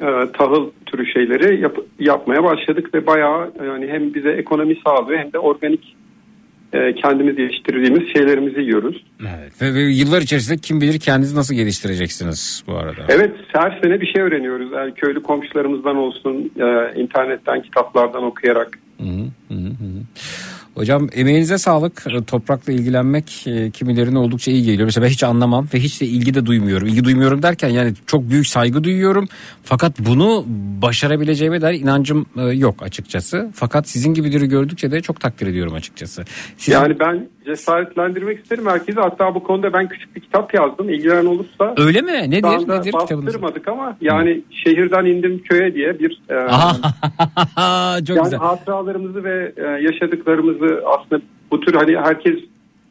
e, 0.00 0.32
tahıl 0.32 0.70
türü 0.86 1.06
şeyleri 1.06 1.60
yap- 1.60 1.86
yapmaya 1.98 2.44
başladık 2.44 2.94
ve 2.94 3.06
bayağı 3.06 3.52
yani 3.66 3.86
hem 3.88 4.14
bize 4.14 4.30
ekonomi 4.30 4.76
sağlıyor 4.84 5.18
hem 5.20 5.32
de 5.32 5.38
organik 5.38 5.96
e, 6.72 6.94
kendimiz 6.94 7.38
yetiştirdiğimiz 7.38 8.12
şeylerimizi 8.12 8.60
yiyoruz. 8.60 9.04
Evet. 9.20 9.62
Ve, 9.62 9.74
ve 9.74 9.80
yıllar 9.80 10.22
içerisinde 10.22 10.58
kim 10.58 10.80
bilir 10.80 10.98
kendinizi 10.98 11.36
nasıl 11.36 11.54
geliştireceksiniz 11.54 12.64
bu 12.66 12.74
arada. 12.76 13.02
Evet 13.08 13.32
her 13.46 13.80
sene 13.82 14.00
bir 14.00 14.06
şey 14.06 14.22
öğreniyoruz. 14.22 14.72
Yani 14.72 14.94
köylü 14.94 15.22
komşularımızdan 15.22 15.96
olsun, 15.96 16.50
e, 16.60 17.00
internetten, 17.00 17.62
kitaplardan 17.62 18.22
okuyarak. 18.22 18.78
Hı 18.98 19.04
hı, 19.04 19.54
hı 19.54 19.54
hı. 19.54 20.02
Hocam 20.74 21.08
emeğinize 21.14 21.58
sağlık. 21.58 22.02
E, 22.06 22.24
Toprakla 22.24 22.72
ilgilenmek 22.72 23.44
e, 23.46 23.70
kimilerine 23.70 24.18
oldukça 24.18 24.50
iyi 24.50 24.62
geliyor. 24.62 24.84
Mesela 24.84 25.04
ben 25.04 25.10
hiç 25.10 25.22
anlamam 25.24 25.68
ve 25.74 25.78
hiç 25.80 26.00
de 26.00 26.06
ilgi 26.06 26.34
de 26.34 26.46
duymuyorum. 26.46 26.86
İlgi 26.88 27.04
duymuyorum 27.04 27.42
derken 27.42 27.68
yani 27.68 27.92
çok 28.06 28.30
büyük 28.30 28.46
saygı 28.46 28.84
duyuyorum. 28.84 29.28
Fakat 29.62 29.92
bunu 29.98 30.44
başarabileceğime 30.82 31.60
dair 31.60 31.80
inancım 31.80 32.26
e, 32.38 32.42
yok 32.42 32.82
açıkçası. 32.82 33.50
Fakat 33.54 33.88
sizin 33.88 34.14
gibileri 34.14 34.48
gördükçe 34.48 34.90
de 34.90 35.00
çok 35.00 35.20
takdir 35.20 35.46
ediyorum 35.46 35.74
açıkçası. 35.74 36.24
Sizin- 36.56 36.72
Yani 36.78 36.98
ben 37.00 37.28
cesaretlendirmek 37.46 38.38
isterim 38.42 38.66
herkese. 38.66 39.00
Hatta 39.00 39.34
bu 39.34 39.42
konuda 39.42 39.72
ben 39.72 39.88
küçük 39.88 40.16
bir 40.16 40.20
kitap 40.20 40.54
yazdım. 40.54 40.88
İlgilenen 40.88 41.26
olursa 41.26 41.74
Öyle 41.76 42.00
mi? 42.02 42.12
Nedir? 42.12 42.68
Nedir 42.68 42.92
kitabınız? 43.00 43.34
ama 43.66 43.96
yani 44.00 44.40
şehirden 44.64 45.04
indim 45.04 45.42
köye 45.42 45.74
diye 45.74 45.98
bir 45.98 46.10
e, 46.30 46.34
çok 48.04 48.16
yani 48.16 48.24
güzel. 48.24 48.38
hatıralarımızı 48.38 49.24
ve 49.24 49.52
e, 49.56 49.62
yaşadıklarımızı 49.82 50.63
aslında 50.86 51.22
bu 51.50 51.60
tür 51.60 51.74
hani 51.74 51.96
herkes 51.96 52.34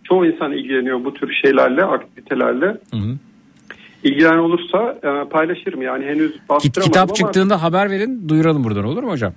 çoğu 0.03 0.25
insan 0.25 0.51
ilgileniyor 0.51 1.05
bu 1.05 1.13
tür 1.13 1.33
şeylerle 1.41 1.83
aktivitelerle. 1.83 2.65
Hı 2.65 2.97
hı. 2.97 3.15
İlgilenen 4.03 4.37
olursa 4.37 4.99
e, 5.03 5.29
paylaşırım 5.29 5.81
yani 5.81 6.05
henüz 6.05 6.31
bastıramadım 6.49 6.81
kitap 6.91 7.09
ama 7.09 7.13
çıktığında 7.13 7.63
haber 7.63 7.89
verin 7.89 8.29
duyuralım 8.29 8.63
buradan 8.63 8.85
olur 8.85 9.03
mu 9.03 9.11
hocam? 9.11 9.33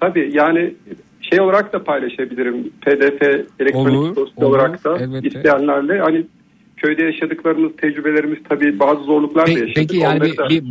tabii 0.00 0.30
yani 0.32 0.74
şey 1.20 1.40
olarak 1.40 1.72
da 1.72 1.84
paylaşabilirim 1.84 2.70
PDF 2.80 3.22
elektronik 3.60 3.96
Olur, 3.96 4.16
dosya 4.16 4.34
olur, 4.36 4.46
olarak 4.56 4.84
da 4.84 4.98
elbette. 4.98 5.28
isteyenlerle 5.28 5.98
hani 6.00 6.26
köyde 6.76 7.04
yaşadıklarımız 7.04 7.72
tecrübelerimiz 7.76 8.38
tabii 8.48 8.78
bazı 8.78 9.02
zorluklar 9.02 9.46
da 9.46 9.50
yaşadık. 9.50 9.72
peki 9.76 9.96
yani 9.96 10.16
Onları 10.16 10.32
bir, 10.32 10.36
da- 10.36 10.48
bir 10.48 10.62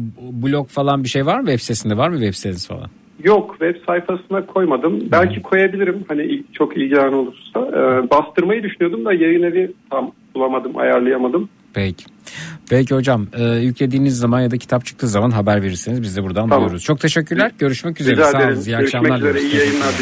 blog 0.43 0.68
falan 0.70 1.04
bir 1.04 1.10
şey 1.10 1.26
var 1.26 1.39
mı 1.39 1.45
web 1.45 1.60
sitesinde 1.60 1.97
var 1.97 2.10
mı 2.10 2.16
web 2.16 2.34
siteniz 2.34 2.68
falan? 2.68 2.89
Yok 3.24 3.55
web 3.59 3.76
sayfasına 3.88 4.45
koymadım. 4.45 5.11
Belki 5.11 5.41
koyabilirim 5.41 6.05
hani 6.07 6.43
çok 6.53 6.78
ilgilenen 6.78 7.14
olursa. 7.14 7.59
Ee, 7.59 8.09
bastırmayı 8.09 8.64
düşünüyordum 8.64 9.05
da 9.05 9.14
yayın 9.14 9.43
evi 9.43 9.72
tam 9.89 10.11
bulamadım, 10.36 10.78
ayarlayamadım. 10.78 11.49
Peki. 11.74 12.05
Peki 12.70 12.95
hocam 12.95 13.28
e, 13.34 13.43
yüklediğiniz 13.43 14.18
zaman 14.18 14.41
ya 14.41 14.51
da 14.51 14.57
kitap 14.57 14.86
çıktığı 14.86 15.07
zaman 15.07 15.32
haber 15.32 15.61
verirseniz 15.61 16.01
biz 16.01 16.18
de 16.18 16.24
buradan 16.24 16.49
Tamam. 16.49 16.59
duyururuz. 16.59 16.84
Çok 16.84 16.99
teşekkürler. 16.99 17.51
Görüşmek 17.59 18.01
üzere. 18.01 18.16
Rica 18.16 18.26
Sağ 18.26 18.38
olun. 18.38 18.47
İyi 18.47 18.53
Görüşmek 18.55 18.84
akşamlar. 18.84 19.18
üzere. 19.20 19.41
İyi 19.41 19.55
yayınlar. 19.55 19.93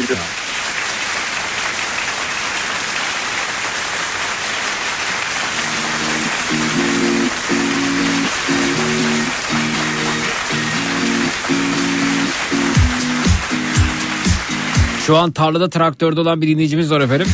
Şu 15.12 15.18
an 15.18 15.32
tarlada 15.32 15.70
traktörde 15.70 16.20
olan 16.20 16.42
bir 16.42 16.48
dinleyicimiz 16.48 16.90
var 16.90 17.00
efendim. 17.00 17.26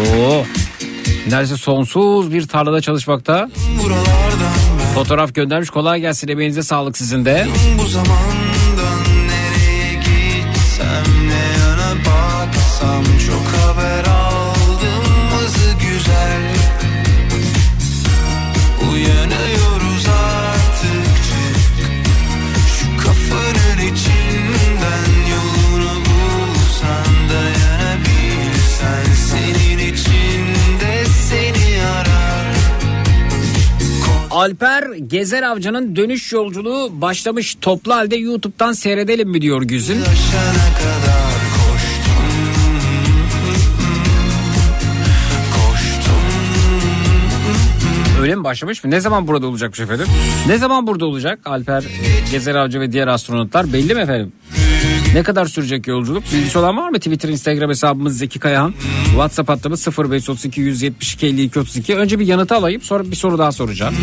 Oo. 0.00 0.44
Neredeyse 1.28 1.56
sonsuz 1.56 2.32
bir 2.32 2.48
tarlada 2.48 2.80
çalışmakta. 2.80 3.50
Fotoğraf 4.94 5.34
göndermiş. 5.34 5.70
Kolay 5.70 6.00
gelsin. 6.00 6.28
Emeğinize 6.28 6.62
sağlık 6.62 6.98
sizin 6.98 7.24
de. 7.24 7.46
bu 7.82 7.86
zamandan 7.86 8.41
Alper 34.42 34.82
Gezer 35.06 35.42
Avcı'nın 35.42 35.96
dönüş 35.96 36.32
yolculuğu 36.32 37.00
başlamış. 37.00 37.56
Toplu 37.60 37.94
halde 37.94 38.16
YouTube'dan 38.16 38.72
seyredelim 38.72 39.28
mi 39.28 39.42
diyor 39.42 39.62
Koştum 45.52 46.22
Öyle 48.20 48.36
mi 48.36 48.44
başlamış 48.44 48.84
mı? 48.84 48.90
Ne 48.90 49.00
zaman 49.00 49.28
burada 49.28 49.46
olacakmış 49.46 49.80
efendim? 49.80 50.06
Ne 50.46 50.58
zaman 50.58 50.86
burada 50.86 51.06
olacak 51.06 51.38
Alper 51.44 51.84
Gezer 52.30 52.54
Avcı 52.54 52.80
ve 52.80 52.92
diğer 52.92 53.08
astronotlar 53.08 53.72
belli 53.72 53.94
mi 53.94 54.00
efendim? 54.00 54.32
Ne 55.14 55.22
kadar 55.22 55.46
sürecek 55.46 55.86
yolculuk? 55.86 56.24
Bilgisi 56.32 56.58
olan 56.58 56.76
var 56.76 56.88
mı? 56.88 56.98
Twitter, 56.98 57.28
Instagram 57.28 57.70
hesabımız 57.70 58.18
Zeki 58.18 58.38
Kayahan. 58.38 58.74
WhatsApp 59.04 59.48
hattımız 59.48 59.88
0532 59.98 60.60
172 60.60 61.26
52 61.26 61.60
32. 61.60 61.96
Önce 61.96 62.18
bir 62.18 62.26
yanıtı 62.26 62.54
alayım 62.54 62.82
sonra 62.82 63.10
bir 63.10 63.16
soru 63.16 63.38
daha 63.38 63.52
soracağım. 63.52 63.94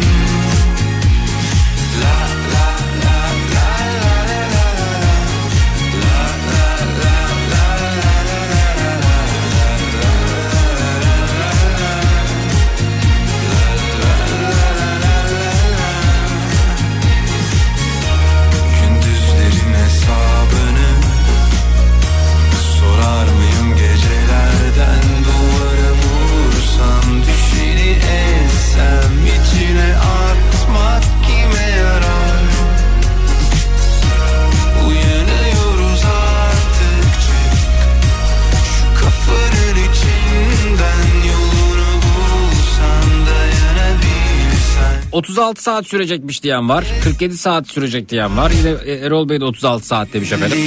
36 45.39 45.63
saat 45.63 45.87
sürecekmiş 45.87 46.43
diyen 46.43 46.69
var. 46.69 46.85
47 47.03 47.37
saat 47.37 47.67
sürecek 47.67 48.09
diyen 48.09 48.37
var. 48.37 48.51
Yine 48.51 48.69
e, 48.85 48.93
Erol 49.05 49.29
Bey 49.29 49.39
de 49.41 49.45
36 49.45 49.87
saat 49.87 50.13
demiş 50.13 50.31
efendim. 50.31 50.57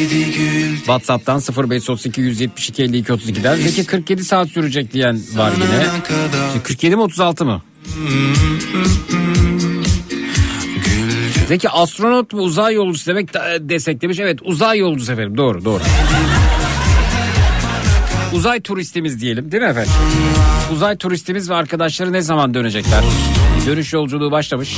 WhatsApp'tan 0.77 1.41
0532 1.41 2.21
172 2.21 2.83
52 2.83 3.13
32'den. 3.13 3.59
Peki 3.65 3.87
47 3.87 4.25
saat 4.25 4.49
sürecek 4.49 4.93
diyen 4.93 5.21
var 5.35 5.53
yine. 5.57 5.79
ne 5.79 6.03
kadar 6.03 6.51
Şimdi 6.53 6.63
47 6.63 6.97
mi 6.97 7.03
36 7.03 7.45
mı? 7.45 7.63
Zeki 11.49 11.69
astronot 11.71 12.33
mu 12.33 12.41
uzay 12.41 12.75
yolcusu 12.75 13.07
demek 13.07 13.35
de- 13.35 13.69
desek 13.69 14.03
demiş. 14.03 14.19
Evet 14.19 14.39
uzay 14.43 14.79
yolcusu 14.79 15.13
efendim 15.13 15.37
doğru 15.37 15.65
doğru. 15.65 15.83
Uzay 18.35 18.61
turistimiz 18.61 19.21
diyelim 19.21 19.53
değil 19.53 19.63
mi 19.63 19.69
efendim? 19.69 19.93
Uzay 20.73 20.97
turistimiz 20.97 21.51
ve 21.51 21.55
arkadaşları 21.55 22.13
ne 22.13 22.23
zaman 22.23 22.55
dönecekler? 22.55 23.05
Dönüş 23.67 23.93
yolculuğu 23.93 24.31
başlamış. 24.31 24.77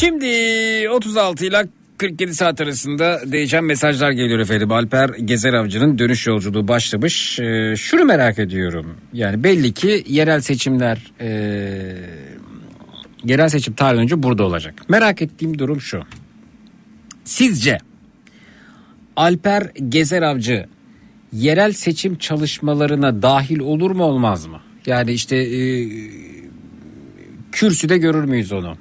Şimdi 0.00 0.90
36 0.90 1.46
ile 1.46 1.79
47 2.00 2.34
saat 2.34 2.60
arasında 2.60 3.20
değişen 3.26 3.64
mesajlar 3.64 4.10
geliyor 4.10 4.38
efendim. 4.38 4.72
Alper 4.72 5.08
Gezer 5.08 5.52
Avcı'nın 5.52 5.98
dönüş 5.98 6.26
yolculuğu 6.26 6.68
başlamış. 6.68 7.38
Ee, 7.40 7.74
şunu 7.76 8.04
merak 8.04 8.38
ediyorum. 8.38 8.96
Yani 9.12 9.44
belli 9.44 9.72
ki 9.72 10.04
yerel 10.08 10.40
seçimler 10.40 11.12
e, 11.20 11.28
yerel 13.24 13.48
seçim 13.48 13.74
tarih 13.74 13.98
önce 13.98 14.22
burada 14.22 14.44
olacak. 14.44 14.74
Merak 14.88 15.22
ettiğim 15.22 15.58
durum 15.58 15.80
şu. 15.80 16.02
Sizce 17.24 17.78
Alper 19.16 19.62
Gezer 19.88 20.22
Avcı 20.22 20.66
yerel 21.32 21.72
seçim 21.72 22.18
çalışmalarına 22.18 23.22
dahil 23.22 23.58
olur 23.58 23.90
mu 23.90 24.04
olmaz 24.04 24.46
mı? 24.46 24.60
Yani 24.86 25.12
işte 25.12 25.36
e, 25.36 25.88
kürsüde 27.52 27.98
görür 27.98 28.24
müyüz 28.24 28.52
onu? 28.52 28.76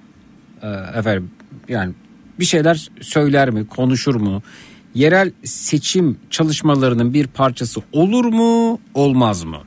Ee, 0.63 0.67
efendim 0.99 1.31
yani 1.69 1.93
bir 2.39 2.45
şeyler 2.45 2.89
söyler 3.01 3.49
mi, 3.49 3.67
konuşur 3.67 4.15
mu? 4.15 4.43
Yerel 4.93 5.31
seçim 5.43 6.17
çalışmalarının 6.29 7.13
bir 7.13 7.27
parçası 7.27 7.81
olur 7.91 8.25
mu, 8.25 8.79
olmaz 8.93 9.43
mı? 9.43 9.61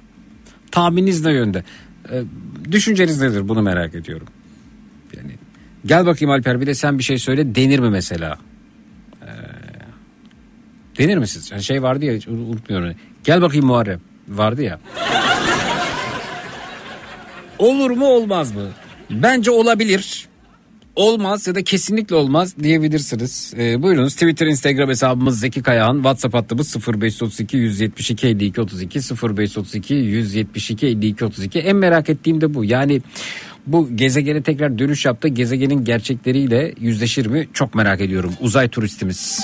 Tahmininiz 0.70 1.24
ne 1.24 1.32
yönde? 1.32 1.64
Ee, 2.12 2.22
düşünceniz 2.70 3.20
nedir? 3.20 3.48
Bunu 3.48 3.62
merak 3.62 3.94
ediyorum. 3.94 4.26
Yani 5.16 5.32
gel 5.86 6.06
bakayım 6.06 6.30
Alper 6.30 6.60
bir 6.60 6.66
de 6.66 6.74
sen 6.74 6.98
bir 6.98 7.02
şey 7.02 7.18
söyle 7.18 7.54
denir 7.54 7.78
mi 7.78 7.90
mesela? 7.90 8.38
Ee, 9.22 9.26
denir 10.98 11.16
mi 11.16 11.28
siz? 11.28 11.50
Yani 11.50 11.62
şey 11.62 11.82
vardı 11.82 12.04
ya 12.04 12.18
unutmuyorum. 12.28 12.94
Gel 13.24 13.42
bakayım 13.42 13.66
Muharrem 13.66 14.00
vardı 14.28 14.62
ya. 14.62 14.80
Olur 17.58 17.90
mu 17.90 18.06
olmaz 18.06 18.54
mı? 18.54 18.68
Bence 19.10 19.50
olabilir. 19.50 20.28
Olmaz 20.96 21.46
ya 21.46 21.54
da 21.54 21.64
kesinlikle 21.64 22.16
olmaz 22.16 22.54
diyebilirsiniz. 22.62 23.54
Ee, 23.58 23.82
buyurunuz 23.82 24.14
Twitter, 24.14 24.46
Instagram 24.46 24.88
hesabımız 24.88 25.40
Zeki 25.40 25.62
Kayağan. 25.62 25.94
WhatsApp 25.94 26.34
hattımız 26.34 26.76
0532 26.88 27.56
172 27.56 28.26
52 28.26 28.60
32 28.60 28.98
0532 28.98 29.94
172 29.94 30.86
52 30.86 31.24
32. 31.24 31.58
En 31.58 31.76
merak 31.76 32.08
ettiğim 32.08 32.40
de 32.40 32.54
bu. 32.54 32.64
Yani 32.64 33.00
bu 33.66 33.96
gezegene 33.96 34.42
tekrar 34.42 34.78
dönüş 34.78 35.04
yaptı. 35.04 35.28
Gezegenin 35.28 35.84
gerçekleriyle 35.84 36.74
yüzleşir 36.80 37.26
mi? 37.26 37.48
Çok 37.52 37.74
merak 37.74 38.00
ediyorum. 38.00 38.32
Uzay 38.40 38.68
turistimiz. 38.68 39.40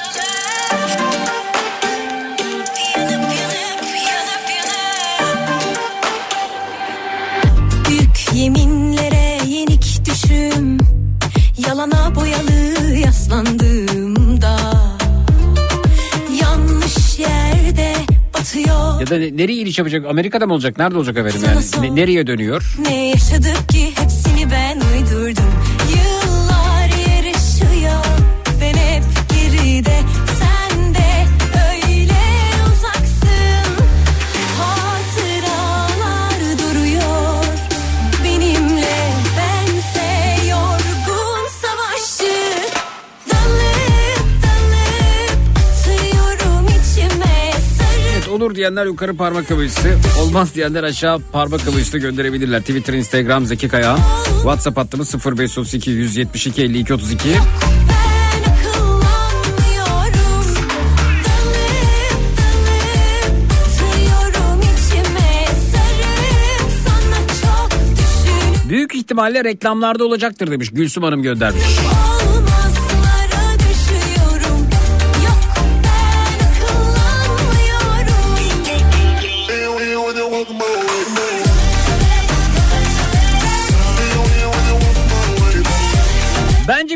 Batıyor 18.49 19.01
Ya 19.01 19.07
da 19.07 19.19
ne- 19.19 19.37
nereye 19.37 19.61
iniş 19.61 19.79
yapacak? 19.79 20.07
Amerika'da 20.07 20.47
mı 20.47 20.53
olacak? 20.55 20.79
Nerede 20.79 20.97
olacak 20.97 21.17
efendim 21.19 21.41
yani? 21.47 21.95
Ne- 21.95 22.01
nereye 22.01 22.27
dönüyor? 22.27 22.75
Ne 22.83 23.09
yaşadık 23.09 23.69
ki 23.69 23.93
hepsini 23.97 24.51
ben 24.51 24.81
diyenler 48.69 48.87
yukarı 48.87 49.17
parmak 49.17 49.49
kıvırcısı, 49.49 49.89
olmaz 50.21 50.55
diyenler 50.55 50.83
aşağı 50.83 51.21
parmak 51.33 51.65
kıvırcısı 51.65 51.99
gönderebilirler. 51.99 52.61
Twitter, 52.61 52.95
Instagram 52.95 53.47
Zeki 53.47 53.69
Kayağan. 53.69 54.01
WhatsApp 54.25 54.77
hattımız 54.77 55.15
0532 55.15 55.91
172 55.91 56.63
52 56.63 56.95
32. 56.95 57.29
Ben 57.29 57.35
akıllanmıyorum 58.53 60.45
Dalıp 61.25 62.37
dalıp 62.39 63.05
atıyorum 63.65 64.61
içime 64.61 65.47
Sarıp 65.73 66.71
sana 66.85 67.21
çok 67.43 67.71
düşün 67.97 68.69
Büyük 68.69 68.95
ihtimalle 68.95 69.45
reklamlarda 69.45 70.05
olacaktır 70.05 70.51
demiş 70.51 70.71
Gülsüm 70.73 71.03
Hanım 71.03 71.23
göndermiş. 71.23 71.65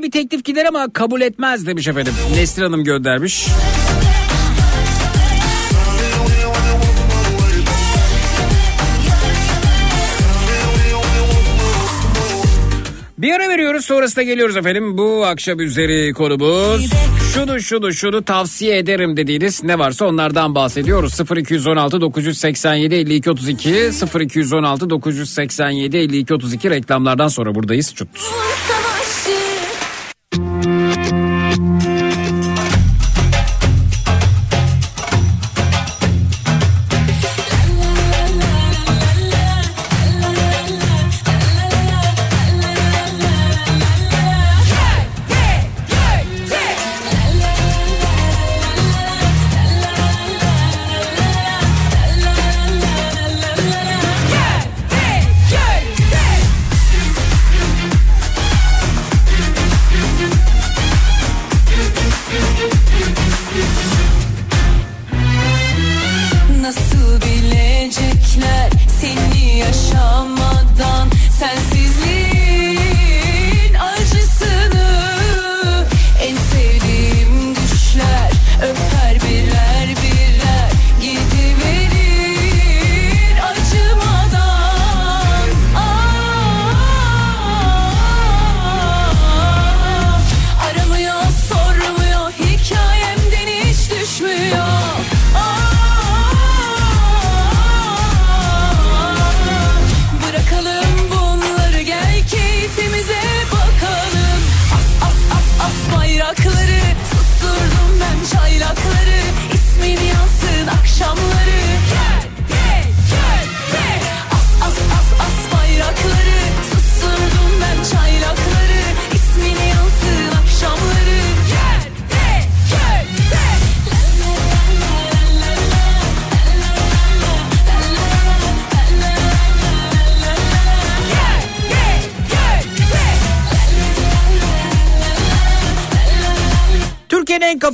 Bir 0.02 0.10
teklif 0.10 0.44
gider 0.44 0.64
ama 0.64 0.92
kabul 0.92 1.20
etmez 1.20 1.66
demiş 1.66 1.88
efendim. 1.88 2.12
Nesrin 2.34 2.62
Hanım 2.62 2.84
göndermiş. 2.84 3.48
Bir 13.18 13.32
ara 13.32 13.48
veriyoruz 13.48 13.84
sonrasında 13.84 14.22
geliyoruz 14.22 14.56
efendim. 14.56 14.98
Bu 14.98 15.24
akşam 15.26 15.60
üzeri 15.60 16.12
konumuz 16.12 16.90
Şunu 17.34 17.60
şunu 17.60 17.92
şunu 17.92 18.22
tavsiye 18.22 18.78
ederim 18.78 19.16
dediğiniz 19.16 19.64
ne 19.64 19.78
varsa 19.78 20.04
onlardan 20.04 20.54
bahsediyoruz. 20.54 21.20
0216 21.36 22.00
987 22.00 22.94
52 22.94 23.30
32 23.30 23.90
0216 24.20 24.90
987 24.90 25.96
52 25.96 26.34
32 26.34 26.70
reklamlardan 26.70 27.28
sonra 27.28 27.54
buradayız. 27.54 27.94
Çut. 27.94 28.08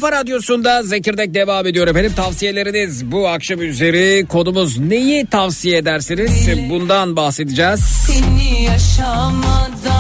Kafa 0.01 0.13
radyosunda 0.13 0.83
Zekirdek 0.83 1.35
devam 1.35 1.67
ediyor 1.67 1.89
efendim. 1.89 2.13
Tavsiyeleriniz 2.17 3.13
bu 3.13 3.29
akşam 3.29 3.63
üzeri 3.63 4.27
konumuz 4.27 4.79
neyi 4.79 5.27
tavsiye 5.27 5.79
edersiniz? 5.79 6.49
Bundan 6.71 7.17
bahsedeceğiz. 7.17 7.81
Seni 7.81 8.63
yaşamadan 8.65 9.98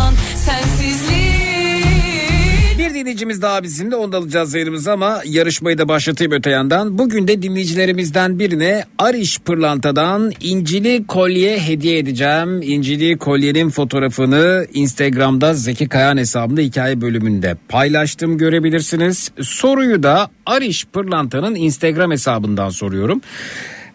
dinleyicimiz 2.98 3.42
daha 3.42 3.62
bizimle 3.62 3.96
onu 3.96 4.12
da 4.12 4.16
alacağız 4.16 4.54
yayınımıza 4.54 4.92
ama 4.92 5.20
yarışmayı 5.24 5.78
da 5.78 5.88
başlatayım 5.88 6.32
öte 6.32 6.50
yandan. 6.50 6.98
Bugün 6.98 7.28
de 7.28 7.42
dinleyicilerimizden 7.42 8.38
birine 8.38 8.84
Ariş 8.98 9.38
Pırlanta'dan 9.38 10.32
incili 10.40 11.06
kolye 11.06 11.58
hediye 11.58 11.98
edeceğim. 11.98 12.62
İncili 12.62 13.18
kolyenin 13.18 13.70
fotoğrafını 13.70 14.66
Instagram'da 14.72 15.54
Zeki 15.54 15.88
Kayan 15.88 16.16
hesabında 16.16 16.60
hikaye 16.60 17.00
bölümünde 17.00 17.56
paylaştım 17.68 18.38
görebilirsiniz. 18.38 19.30
Soruyu 19.42 20.02
da 20.02 20.30
Ariş 20.46 20.84
Pırlanta'nın 20.84 21.54
Instagram 21.54 22.10
hesabından 22.10 22.68
soruyorum. 22.68 23.20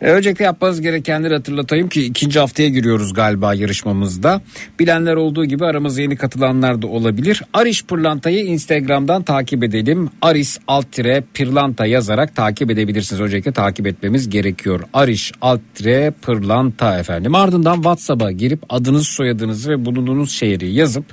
E, 0.03 0.11
Öncelikle 0.11 0.45
yapmanız 0.45 0.81
gerekenleri 0.81 1.33
hatırlatayım 1.33 1.89
ki 1.89 2.05
ikinci 2.05 2.39
haftaya 2.39 2.69
giriyoruz 2.69 3.13
galiba 3.13 3.53
yarışmamızda. 3.53 4.41
Bilenler 4.79 5.15
olduğu 5.15 5.45
gibi 5.45 5.65
aramıza 5.65 6.01
yeni 6.01 6.15
katılanlar 6.15 6.81
da 6.81 6.87
olabilir. 6.87 7.41
Ariş 7.53 7.85
Pırlanta'yı 7.85 8.45
Instagram'dan 8.45 9.23
takip 9.23 9.63
edelim. 9.63 10.09
Aris 10.21 10.59
alt 10.67 10.91
tire 10.91 11.23
Pırlanta 11.33 11.85
yazarak 11.85 12.35
takip 12.35 12.71
edebilirsiniz. 12.71 13.21
Öncelikle 13.21 13.51
takip 13.51 13.87
etmemiz 13.87 14.29
gerekiyor. 14.29 14.79
Ariş 14.93 15.31
alt 15.41 15.61
tire 15.75 16.13
Pırlanta 16.21 16.99
efendim. 16.99 17.35
Ardından 17.35 17.75
WhatsApp'a 17.75 18.31
girip 18.31 18.59
adınız 18.69 19.07
soyadınızı 19.07 19.71
ve 19.71 19.85
bulunduğunuz 19.85 20.31
şehri 20.31 20.73
yazıp 20.73 21.05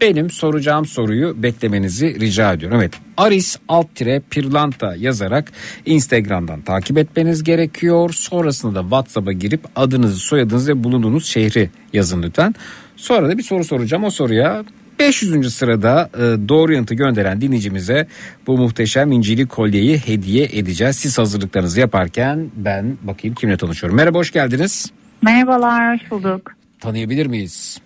benim 0.00 0.30
soracağım 0.30 0.86
soruyu 0.86 1.42
beklemenizi 1.42 2.20
rica 2.20 2.52
ediyorum. 2.52 2.78
Evet 2.78 2.92
Aris 3.18 3.56
alt 3.68 3.94
tire 3.94 4.22
Pirlanta 4.30 4.96
yazarak 4.96 5.52
Instagram'dan 5.86 6.62
takip 6.62 6.98
etmeniz 6.98 7.44
gerekiyor. 7.44 8.10
Sonrasında 8.38 8.74
da 8.74 8.82
WhatsApp'a 8.82 9.32
girip 9.32 9.60
adınızı, 9.76 10.18
soyadınızı 10.18 10.72
ve 10.72 10.84
bulunduğunuz 10.84 11.26
şehri 11.26 11.70
yazın 11.92 12.22
lütfen. 12.22 12.54
Sonra 12.96 13.28
da 13.28 13.38
bir 13.38 13.42
soru 13.42 13.64
soracağım. 13.64 14.04
O 14.04 14.10
soruya 14.10 14.64
500. 14.98 15.54
sırada 15.54 16.10
e, 16.14 16.48
doğru 16.48 16.72
yanıtı 16.72 16.94
gönderen 16.94 17.40
dinleyicimize 17.40 18.06
bu 18.46 18.58
muhteşem 18.58 19.12
incili 19.12 19.46
kolyeyi 19.46 19.98
hediye 19.98 20.44
edeceğiz. 20.44 20.96
Siz 20.96 21.18
hazırlıklarınızı 21.18 21.80
yaparken 21.80 22.50
ben 22.56 22.96
bakayım 23.02 23.34
kimle 23.34 23.56
tanışıyorum. 23.56 23.96
Merhaba 23.96 24.18
hoş 24.18 24.30
geldiniz. 24.30 24.92
Merhabalar, 25.22 25.94
hoş 25.94 26.10
bulduk. 26.10 26.52
Tanıyabilir 26.80 27.26
miyiz? 27.26 27.80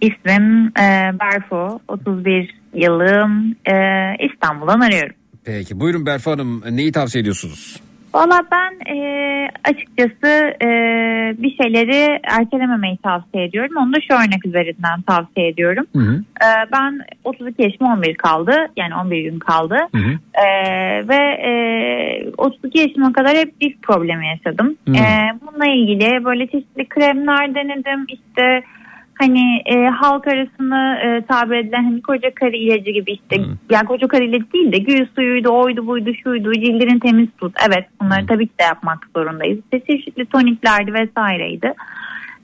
İsmim 0.00 0.66
e, 0.66 1.12
Berfu, 1.20 1.80
31 1.88 2.54
yılım 2.74 3.56
e, 3.66 3.74
İstanbul'dan 4.32 4.80
arıyorum. 4.80 5.16
Peki 5.44 5.80
buyurun 5.80 6.06
Berfu 6.06 6.30
Hanım 6.30 6.62
neyi 6.70 6.92
tavsiye 6.92 7.20
ediyorsunuz? 7.22 7.80
Valla 8.14 8.42
ben 8.52 8.94
e, 8.94 9.48
açıkçası 9.64 10.54
e, 10.62 10.68
bir 11.38 11.56
şeyleri 11.56 12.20
ertelememeyi 12.24 12.96
tavsiye 12.96 13.44
ediyorum. 13.44 13.76
Onu 13.76 13.92
da 13.92 14.00
şu 14.00 14.14
örnek 14.14 14.46
üzerinden 14.46 15.02
tavsiye 15.06 15.48
ediyorum. 15.48 15.86
Hı 15.96 15.98
hı. 15.98 16.14
E, 16.16 16.48
ben 16.72 17.00
32 17.24 17.62
yaşıma 17.62 17.92
11 17.94 18.14
kaldı. 18.14 18.52
Yani 18.76 18.94
11 18.94 19.30
gün 19.30 19.38
kaldı. 19.38 19.76
Hı 19.94 19.98
hı. 19.98 20.18
E, 20.34 20.48
ve 21.08 21.22
e, 21.48 21.52
32 22.38 22.78
yaşıma 22.78 23.12
kadar 23.12 23.36
hep 23.36 23.60
disk 23.60 23.82
problemi 23.82 24.26
yaşadım. 24.26 24.76
Hmm. 24.86 24.94
E, 24.94 25.38
bununla 25.42 25.66
ilgili 25.66 26.24
böyle 26.24 26.46
çeşitli 26.46 26.88
kremler 26.88 27.54
denedim. 27.54 28.06
İşte 28.08 28.62
hani 29.18 29.62
e, 29.66 29.86
halk 29.86 30.26
arasında 30.26 30.98
e, 30.98 31.22
tabir 31.28 31.56
edilen 31.56 31.84
hani 31.84 32.02
koca 32.02 32.34
karı 32.34 32.56
ilacı 32.56 32.90
gibi 32.90 33.12
işte 33.12 33.36
Hmm. 33.36 33.54
yani 33.70 33.86
koca 33.86 34.08
karı 34.08 34.24
ilacı 34.24 34.52
değil 34.52 34.72
de 34.72 34.78
gül 34.78 35.06
suyuydu 35.14 35.48
oydu 35.48 35.86
buydu 35.86 36.14
şuydu 36.22 36.52
cildini 36.52 37.00
temiz 37.00 37.28
tut. 37.38 37.56
Evet 37.68 37.84
bunları 38.00 38.20
Hmm. 38.20 38.26
tabii 38.26 38.46
ki 38.46 38.54
de 38.60 38.64
yapmak 38.64 38.98
zorundayız. 39.16 39.58
İşte 39.58 39.80
çeşitli 39.92 40.26
toniklerdi 40.26 40.94
vesaireydi. 40.94 41.74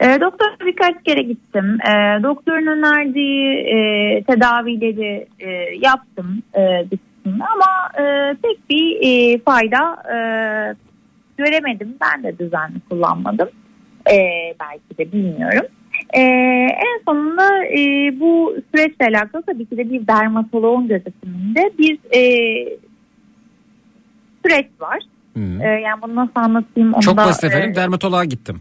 E, 0.01 0.21
doktora 0.21 0.51
birkaç 0.67 1.03
kere 1.05 1.23
gittim. 1.23 1.79
E, 1.87 2.23
doktorun 2.23 2.67
önerdiği 2.67 3.55
e, 3.55 3.77
tedavileri 4.23 5.27
e, 5.41 5.49
yaptım 5.81 6.43
e, 6.55 6.61
bir 6.91 6.99
kısmını 6.99 7.45
ama 7.55 8.05
e, 8.05 8.35
pek 8.43 8.71
bir 8.71 8.99
e, 9.03 9.39
fayda 9.39 10.03
e, 10.15 10.17
göremedim. 11.39 11.97
Ben 12.01 12.23
de 12.23 12.39
düzenli 12.39 12.81
kullanmadım. 12.91 13.49
E, 14.11 14.17
belki 14.61 14.99
de 14.99 15.13
bilmiyorum. 15.13 15.67
E, 16.15 16.21
en 16.71 17.03
sonunda 17.09 17.65
e, 17.65 17.81
bu 18.21 18.57
süreçle 18.75 19.07
alakalı 19.07 19.43
tabii 19.43 19.67
ki 19.67 19.77
de 19.77 19.91
bir 19.91 20.07
dermatoloğun 20.07 20.89
gözetiminde 20.89 21.71
bir 21.79 21.99
e, 22.15 22.23
süreç 24.47 24.67
var. 24.81 24.99
Hı. 25.37 25.63
E, 25.63 25.67
yani 25.67 26.03
bunu 26.03 26.15
nasıl 26.17 26.33
anlatayım 26.35 26.95
onu 26.95 27.03
Çok 27.03 27.17
da, 27.17 27.25
basit 27.25 27.45
efendim 27.45 27.71
e, 27.71 27.75
dermatoloğa 27.75 28.25
gittim. 28.25 28.61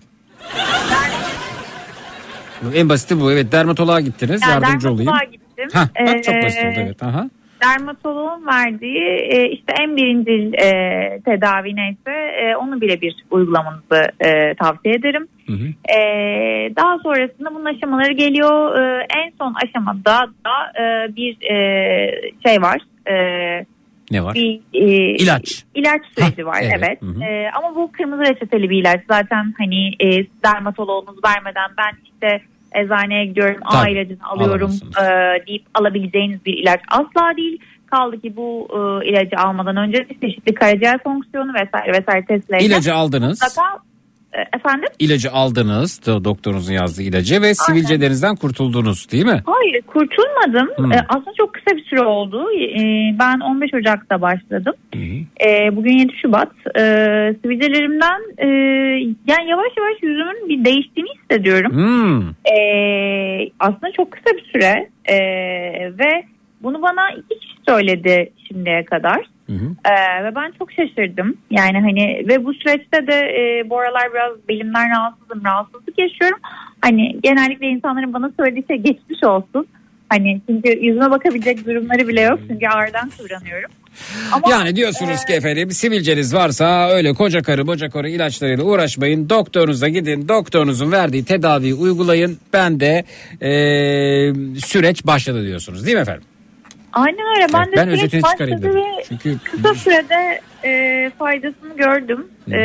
En 2.73 2.89
basiti 2.89 3.21
bu 3.21 3.31
evet 3.31 3.51
dermatoloğa 3.51 3.99
gittiniz 3.99 4.41
yani 4.41 4.51
yardımcı 4.51 4.91
olayım. 4.91 5.07
dermatoloğa 5.07 5.31
gittim. 5.31 5.67
Hah, 5.73 5.87
bak 6.07 6.23
çok 6.23 6.35
E, 6.35 6.43
basit 6.43 6.63
oldu 6.65 6.73
evet. 6.77 7.03
Aha. 7.03 7.29
Dermatoloğun 7.61 8.47
verdiği 8.47 9.03
e, 9.07 9.49
işte 9.49 9.73
en 9.81 9.97
birinci 9.97 10.31
e, 10.57 10.69
tedavi 11.25 11.75
neyse 11.75 12.11
e, 12.41 12.55
onu 12.55 12.81
birebir 12.81 13.15
uygulamanızı 13.31 14.11
e, 14.19 14.53
tavsiye 14.55 14.95
ederim. 14.95 15.27
Hı 15.47 15.53
hı. 15.53 15.93
E, 15.97 15.99
daha 16.75 16.97
sonrasında 17.03 17.55
bunun 17.55 17.65
aşamaları 17.65 18.11
geliyor. 18.11 18.79
E, 18.79 19.07
en 19.17 19.31
son 19.37 19.55
aşamada 19.65 20.27
da 20.45 20.81
e, 20.83 21.15
bir 21.15 21.51
e, 21.51 22.31
şey 22.47 22.61
var. 22.61 22.81
E, 23.11 23.15
Ne 24.11 24.23
var? 24.23 24.33
bir 24.35 24.59
e, 24.73 25.15
İlaç. 25.15 25.63
ilaç 25.75 26.01
süreci 26.17 26.43
Hah, 26.43 26.47
var 26.47 26.59
evet. 26.61 26.73
evet. 26.77 27.01
Hı 27.01 27.05
hı. 27.05 27.23
E, 27.23 27.51
ama 27.51 27.75
bu 27.75 27.91
kırmızı 27.91 28.21
reçeteli 28.21 28.69
bir 28.69 28.81
ilaç 28.81 29.01
zaten 29.11 29.53
hani 29.57 29.87
e, 29.99 30.25
dermatoloğunuz 30.45 31.15
vermeden 31.25 31.69
ben 31.77 31.91
işte 32.13 32.41
eczaneye 32.75 33.25
gidiyorum 33.25 33.57
A 33.65 33.81
Tabii, 33.81 33.91
ilacını 33.91 34.17
alıyorum 34.23 34.71
e, 35.01 35.03
deyip 35.47 35.63
alabileceğiniz 35.73 36.45
bir 36.45 36.53
ilaç 36.57 36.79
asla 36.91 37.37
değil. 37.37 37.59
Kaldı 37.91 38.21
ki 38.21 38.35
bu 38.35 38.67
e, 39.03 39.09
ilacı 39.09 39.37
almadan 39.37 39.77
önce 39.77 40.05
çeşitli 40.21 40.53
karaciğer 40.53 41.03
fonksiyonu 41.03 41.53
vesaire 41.53 41.91
vesaire 41.99 42.25
testleriyle 42.25 42.65
İlacı 42.73 42.93
aldınız. 42.93 43.41
mutlaka 43.41 43.77
e, 44.33 44.39
efendim 44.57 44.89
İlacı 44.99 45.31
aldınız. 45.31 45.99
do- 46.05 46.23
Doktorunuzun 46.23 46.73
yazdığı 46.73 47.01
ilacı 47.03 47.41
ve 47.41 47.53
sivilcelerinizden 47.53 48.35
kurtuldunuz 48.35 49.11
değil 49.11 49.25
mi? 49.25 49.43
Hayır 49.45 49.81
kurtulmadım. 49.81 50.69
Hmm. 50.77 50.91
Ee, 50.91 51.05
aslında 51.09 51.31
çok 51.37 51.53
kısa 51.53 51.77
bir 51.77 51.83
süre 51.83 52.01
oldu. 52.01 52.45
Ee, 52.59 53.15
ben 53.19 53.39
15 53.39 53.73
Ocak'ta 53.73 54.21
başladım. 54.21 54.73
Ee, 55.45 55.75
bugün 55.75 55.97
7 55.97 56.13
Şubat. 56.21 56.51
Sivilcelerimden 57.43 58.21
e, 58.37 58.47
yani 59.27 59.49
yavaş 59.49 59.71
yavaş 59.77 60.03
yüzümün 60.03 60.49
bir 60.49 60.65
değiştiğini 60.65 61.08
hissediyorum. 61.29 61.73
Hmm. 61.73 62.29
Ee, 62.53 63.49
aslında 63.59 63.91
çok 63.91 64.11
kısa 64.11 64.37
bir 64.37 64.51
süre 64.53 64.89
Ee, 65.09 65.17
ve 65.99 66.23
bunu 66.63 66.81
bana 66.81 67.11
iki 67.11 67.39
kişi 67.39 67.55
söyledi 67.67 68.31
şimdiye 68.47 68.85
kadar. 68.85 69.25
Hı 69.47 69.53
hı. 69.53 69.65
Ee, 69.85 70.23
ve 70.23 70.35
ben 70.35 70.51
çok 70.59 70.71
şaşırdım. 70.71 71.37
Yani 71.51 71.79
hani 71.79 72.25
ve 72.27 72.45
bu 72.45 72.53
süreçte 72.53 73.07
de 73.07 73.13
e, 73.13 73.69
bu 73.69 73.79
aralar 73.79 74.13
biraz 74.13 74.47
belimden 74.49 74.89
rahatsızım, 74.89 75.45
rahatsızlık 75.45 75.99
yaşıyorum. 75.99 76.39
Hani 76.81 77.19
genellikle 77.23 77.67
insanların 77.67 78.13
bana 78.13 78.31
söylediği 78.39 78.65
şey 78.67 78.77
geçmiş 78.77 79.23
olsun. 79.23 79.67
Hani 80.09 80.41
çünkü 80.49 80.69
yüzüme 80.85 81.11
bakabilecek 81.11 81.65
durumları 81.65 82.07
bile 82.07 82.21
yok 82.21 82.39
çünkü 82.47 82.67
ağrıdan 82.67 83.09
kıvranıyorum. 83.17 83.71
Ama 84.31 84.51
Yani 84.51 84.75
diyorsunuz 84.75 85.25
ki 85.25 85.33
efendim 85.33 85.71
sivilceniz 85.71 86.33
varsa 86.33 86.89
öyle 86.89 87.13
koca 87.13 87.41
karı 87.41 87.67
boca 87.67 87.89
karı 87.89 88.09
ilaçlarıyla 88.09 88.63
uğraşmayın. 88.63 89.29
Doktorunuza 89.29 89.87
gidin. 89.87 90.27
Doktorunuzun 90.27 90.91
verdiği 90.91 91.25
tedaviyi 91.25 91.73
uygulayın. 91.73 92.37
Ben 92.53 92.79
de 92.79 93.03
eee, 93.41 94.33
süreç 94.59 95.05
başladı 95.05 95.45
diyorsunuz 95.47 95.85
değil 95.85 95.95
mi 95.97 96.01
efendim? 96.01 96.23
aynen 96.93 97.35
öyle. 97.37 97.47
Ben 97.53 97.59
Evet, 97.63 97.71
de 97.71 97.77
ben 97.77 97.85
süreç 97.85 97.97
özetini 97.99 98.21
çıkarayım 98.31 98.61
dedim. 98.61 98.81
Çünkü 99.09 99.37
kısa 99.43 99.73
sürede 99.73 100.41
e, 100.63 101.11
faydasını 101.19 101.75
gördüm. 101.77 102.27
E, 102.51 102.59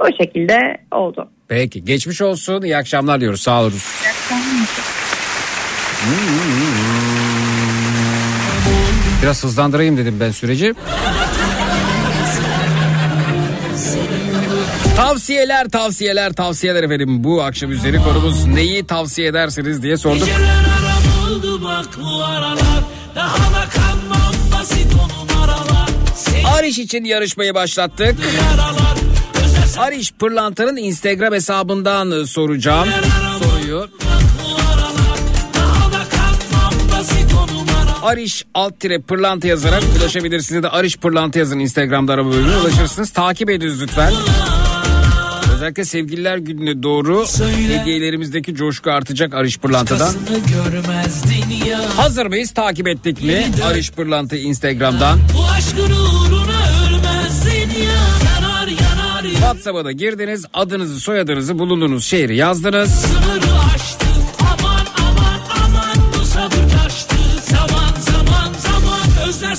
o 0.00 0.06
şekilde 0.22 0.78
oldu. 0.92 1.28
peki 1.48 1.84
geçmiş 1.84 2.22
olsun. 2.22 2.62
İyi 2.62 2.76
akşamlar 2.76 3.20
diyoruz. 3.20 3.40
Sağ 3.40 3.62
olun. 3.62 3.72
Biraz 9.22 9.44
hızlandırayım 9.44 9.96
dedim 9.96 10.16
ben 10.20 10.30
süreci. 10.30 10.74
Tavsiyeler 14.96 15.68
tavsiyeler 15.68 16.32
tavsiyeler 16.32 16.82
efendim 16.82 17.24
bu 17.24 17.42
akşam 17.42 17.72
üzeri 17.72 18.02
konumuz 18.02 18.46
neyi 18.46 18.86
tavsiye 18.86 19.28
edersiniz 19.28 19.82
diye 19.82 19.96
sorduk. 19.96 20.28
Ariş 26.58 26.78
için 26.78 27.04
yarışmayı 27.04 27.54
başlattık. 27.54 28.16
Ariş 29.78 30.12
Pırlanta'nın 30.12 30.76
Instagram 30.76 31.32
hesabından 31.34 32.24
soracağım 32.24 32.88
soruyu. 33.42 33.88
Ariş 38.02 38.44
alt 38.54 38.80
tire 38.80 38.98
pırlanta 38.98 39.48
yazarak 39.48 39.82
ulaşabilirsiniz. 40.00 40.62
de 40.62 40.68
Ariş 40.68 40.96
pırlanta 40.96 41.38
yazın 41.38 41.58
Instagram'da 41.58 42.12
arama 42.12 42.30
bölümüne 42.32 42.56
ulaşırsınız. 42.56 43.10
Takip 43.10 43.50
ediniz 43.50 43.82
lütfen. 43.82 44.12
Özellikle 45.54 45.84
sevgililer 45.84 46.36
gününe 46.38 46.82
doğru 46.82 47.26
hediyelerimizdeki 47.68 48.54
coşku 48.54 48.90
artacak 48.90 49.34
Ariş 49.34 49.58
Pırlanta'dan. 49.58 50.14
Hazır 51.96 52.26
mıyız? 52.26 52.50
Takip 52.50 52.88
ettik 52.88 53.22
mi? 53.22 53.46
Ariş 53.64 53.90
Pırlanta 53.90 54.36
Instagram'dan. 54.36 55.18
Bu 55.38 55.44
aşkın 55.44 55.90
uğruna 55.90 56.60
ölmezdin 56.86 57.82
ya 57.82 57.92
Yanar 58.24 58.68
yanar 58.68 59.24
ya 59.24 59.30
WhatsApp'a 59.30 59.84
da 59.84 59.92
girdiniz. 59.92 60.44
Adınızı, 60.54 61.00
soyadınızı, 61.00 61.58
bulunduğunuz 61.58 62.04
şehri 62.04 62.36
yazdınız. 62.36 62.90
Sınırı 62.90 63.60
aştı 63.74 63.97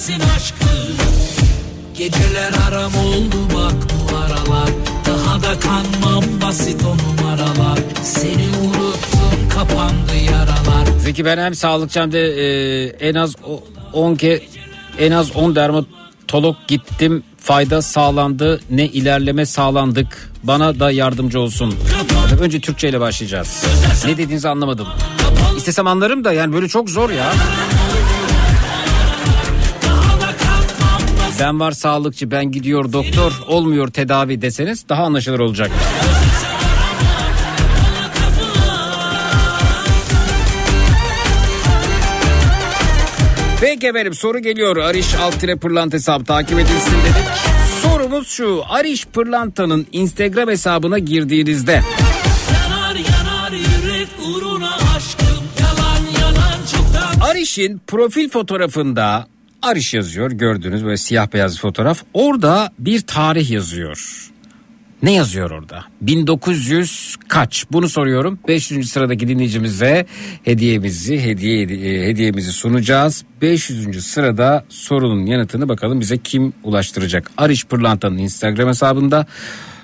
zaman 0.09 0.21
Özlersin 0.21 0.35
aşkı 0.35 0.65
Geceler 1.97 2.51
aram 2.69 2.95
oldu 2.95 3.35
bak 3.55 3.73
bu 3.91 4.17
aralar 4.17 4.69
Daha 5.05 5.41
da 5.41 5.59
kanmam 5.59 6.23
basit 6.41 6.81
o 6.83 6.97
numaralar 6.97 7.79
Seni 8.03 8.47
unuttum 8.61 9.49
kapandı 9.49 10.15
yaralar 10.25 10.99
Zeki 10.99 11.25
ben 11.25 11.37
hem 11.37 11.55
sağlıkçı 11.55 11.99
hem 11.99 12.11
de 12.11 12.19
e, 12.19 13.07
en 13.09 13.15
az 13.15 13.35
10 13.93 14.15
ke 14.15 14.41
en 14.99 15.11
az 15.11 15.35
10 15.35 15.55
dermatolog 15.55 16.55
gittim. 16.67 17.23
Fayda 17.37 17.81
sağlandı. 17.81 18.61
Ne 18.69 18.85
ilerleme 18.85 19.45
sağlandık. 19.45 20.31
Bana 20.43 20.79
da 20.79 20.91
yardımcı 20.91 21.39
olsun. 21.39 21.75
Önce 22.41 22.59
Türkçe 22.59 22.89
ile 22.89 22.99
başlayacağız. 22.99 23.63
Ne 24.05 24.17
dediğinizi 24.17 24.49
anlamadım. 24.49 24.87
İstesem 25.57 25.87
anlarım 25.87 26.23
da 26.23 26.33
yani 26.33 26.53
böyle 26.53 26.67
çok 26.67 26.89
zor 26.89 27.09
ya. 27.09 27.33
Ben 31.39 31.59
var 31.59 31.71
sağlıkçı 31.71 32.31
ben 32.31 32.51
gidiyor 32.51 32.93
doktor 32.93 33.31
olmuyor 33.47 33.87
tedavi 33.87 34.41
deseniz 34.41 34.89
daha 34.89 35.03
anlaşılır 35.03 35.39
olacak. 35.39 35.71
Peki 43.61 43.87
efendim 43.87 44.13
soru 44.13 44.39
geliyor. 44.39 44.77
Ariş 44.77 45.15
alt 45.15 45.39
tire 45.39 45.55
pırlanta 45.55 45.97
hesabı 45.97 46.23
takip 46.23 46.59
edilsin 46.59 46.97
dedik. 47.03 47.27
Sorumuz 47.81 48.27
şu. 48.27 48.63
Ariş 48.69 49.05
Pırlanta'nın 49.05 49.87
Instagram 49.91 50.49
hesabına 50.49 50.99
girdiğinizde 50.99 51.71
Yanar 52.53 52.95
yanar 52.95 53.53
uğruna 54.27 54.75
aşkım 54.75 55.43
Yalan 55.59 56.21
yalan 56.21 57.29
Ariş'in 57.31 57.81
profil 57.87 58.29
fotoğrafında 58.29 59.27
Ariş 59.61 59.93
yazıyor 59.93 60.31
gördüğünüz 60.31 60.85
böyle 60.85 60.97
siyah 60.97 61.33
beyaz 61.33 61.55
bir 61.55 61.59
fotoğraf. 61.59 62.03
Orada 62.13 62.71
bir 62.79 63.01
tarih 63.01 63.51
yazıyor. 63.51 64.29
Ne 65.03 65.13
yazıyor 65.13 65.51
orada? 65.51 65.83
1900 66.01 67.15
kaç? 67.27 67.65
Bunu 67.71 67.89
soruyorum. 67.89 68.39
500. 68.47 68.91
sıradaki 68.91 69.27
dinleyicimize 69.27 70.05
hediyemizi 70.43 71.21
hediye 71.21 71.61
e, 71.61 72.07
hediyemizi 72.07 72.51
sunacağız. 72.51 73.23
500. 73.41 74.05
sırada 74.05 74.65
sorunun 74.69 75.25
yanıtını 75.25 75.69
bakalım 75.69 75.99
bize 75.99 76.17
kim 76.17 76.53
ulaştıracak? 76.63 77.31
Ariş 77.37 77.65
Pırlanta'nın 77.65 78.17
Instagram 78.17 78.67
hesabında 78.67 79.25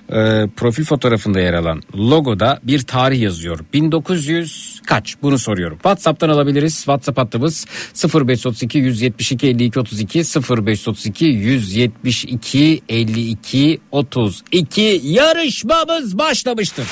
e, 0.10 0.48
profil 0.56 0.84
fotoğrafında 0.84 1.40
yer 1.40 1.53
alan 1.53 1.82
logoda 1.95 2.60
bir 2.64 2.80
tarih 2.82 3.22
yazıyor. 3.22 3.60
1900 3.73 4.82
kaç? 4.88 5.15
Bunu 5.22 5.40
soruyorum. 5.40 5.77
WhatsApp'tan 5.77 6.30
alabiliriz. 6.30 6.76
WhatsApp 6.76 7.18
hattımız 7.18 7.65
0532 8.03 8.77
172 8.77 9.48
52 9.48 9.80
32 9.80 10.19
0532 10.19 11.26
172 11.26 12.82
52 12.90 13.80
32 13.91 15.02
yarışmamız 15.03 16.18
başlamıştır. 16.18 16.86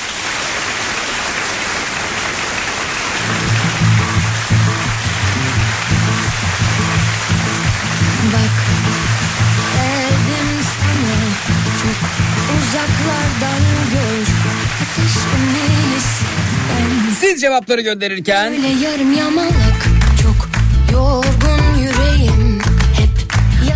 Siz 17.33 17.41
cevapları 17.41 17.81
gönderirken 17.81 18.53
Öyle 18.53 18.67
yarım 18.67 19.17
yamalak 19.17 19.87
çok 20.21 20.49
yorgun 20.93 21.79
yüreğim 21.79 22.61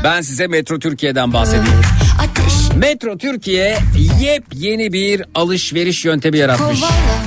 ben 0.03 0.21
size 0.21 0.47
Metro 0.47 0.79
Türkiye'den 0.79 1.34
bahsedeyim. 1.34 1.81
ateş 2.19 2.75
Metro 2.75 3.17
Türkiye 3.17 3.77
yepyeni 4.21 4.93
bir 4.93 5.23
alışveriş 5.35 6.05
yöntemi 6.05 6.38
yaratmış. 6.38 6.79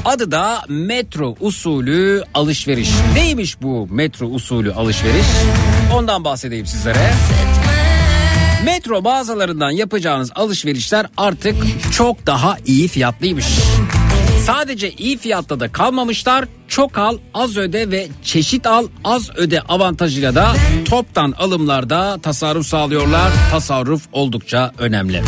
Adı 0.04 0.30
da 0.30 0.62
metro 0.68 1.36
usulü 1.40 2.22
alışveriş. 2.34 2.90
Neymiş 3.14 3.62
bu 3.62 3.88
metro 3.90 4.26
usulü 4.26 4.72
alışveriş? 4.72 5.26
Ondan 5.94 6.24
bahsedeyim 6.24 6.66
sizlere. 6.66 7.12
Metro 8.64 9.02
mağazalarından 9.02 9.70
yapacağınız 9.70 10.30
alışverişler 10.34 11.06
artık 11.16 11.56
çok 11.92 12.26
daha 12.26 12.56
iyi 12.66 12.88
fiyatlıymış. 12.88 13.46
Sadece 14.50 14.90
iyi 14.90 15.18
fiyatta 15.18 15.60
da 15.60 15.72
kalmamışlar. 15.72 16.44
Çok 16.68 16.98
al, 16.98 17.18
az 17.34 17.56
öde 17.56 17.90
ve 17.90 18.08
çeşit 18.22 18.66
al, 18.66 18.86
az 19.04 19.30
öde 19.36 19.60
avantajıyla 19.60 20.34
da 20.34 20.52
toptan 20.88 21.34
alımlarda 21.38 22.18
tasarruf 22.22 22.66
sağlıyorlar. 22.66 23.32
Tasarruf 23.50 24.02
oldukça 24.12 24.72
önemli. 24.78 25.22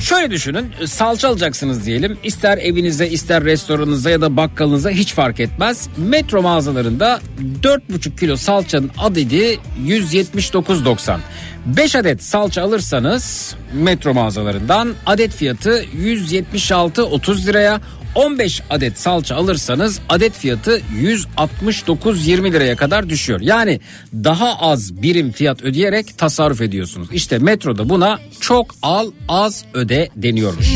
Şöyle 0.00 0.30
düşünün 0.30 0.72
salça 0.86 1.28
alacaksınız 1.28 1.86
diyelim 1.86 2.18
ister 2.22 2.58
evinize 2.58 3.08
ister 3.08 3.44
restoranınıza 3.44 4.10
ya 4.10 4.20
da 4.20 4.36
bakkalınıza 4.36 4.90
hiç 4.90 5.14
fark 5.14 5.40
etmez. 5.40 5.88
Metro 5.96 6.42
mağazalarında 6.42 7.20
4,5 7.62 8.16
kilo 8.20 8.36
salçanın 8.36 8.90
adedi 8.98 9.58
179.90. 9.86 11.18
5 11.66 11.96
adet 11.96 12.22
salça 12.22 12.62
alırsanız 12.62 13.54
metro 13.72 14.14
mağazalarından 14.14 14.94
adet 15.06 15.32
fiyatı 15.32 15.84
176.30 15.84 17.46
liraya 17.46 17.80
15 18.14 18.62
adet 18.70 18.98
salça 18.98 19.36
alırsanız 19.36 20.00
adet 20.08 20.32
fiyatı 20.32 20.80
169.20 21.02 22.52
liraya 22.52 22.76
kadar 22.76 23.08
düşüyor. 23.08 23.40
Yani 23.40 23.80
daha 24.14 24.58
az 24.60 25.02
birim 25.02 25.32
fiyat 25.32 25.62
ödeyerek 25.62 26.18
tasarruf 26.18 26.60
ediyorsunuz. 26.60 27.08
İşte 27.12 27.38
metroda 27.38 27.88
buna 27.88 28.18
çok 28.40 28.74
al 28.82 29.10
az 29.28 29.64
öde 29.74 30.08
deniyormuş. 30.16 30.66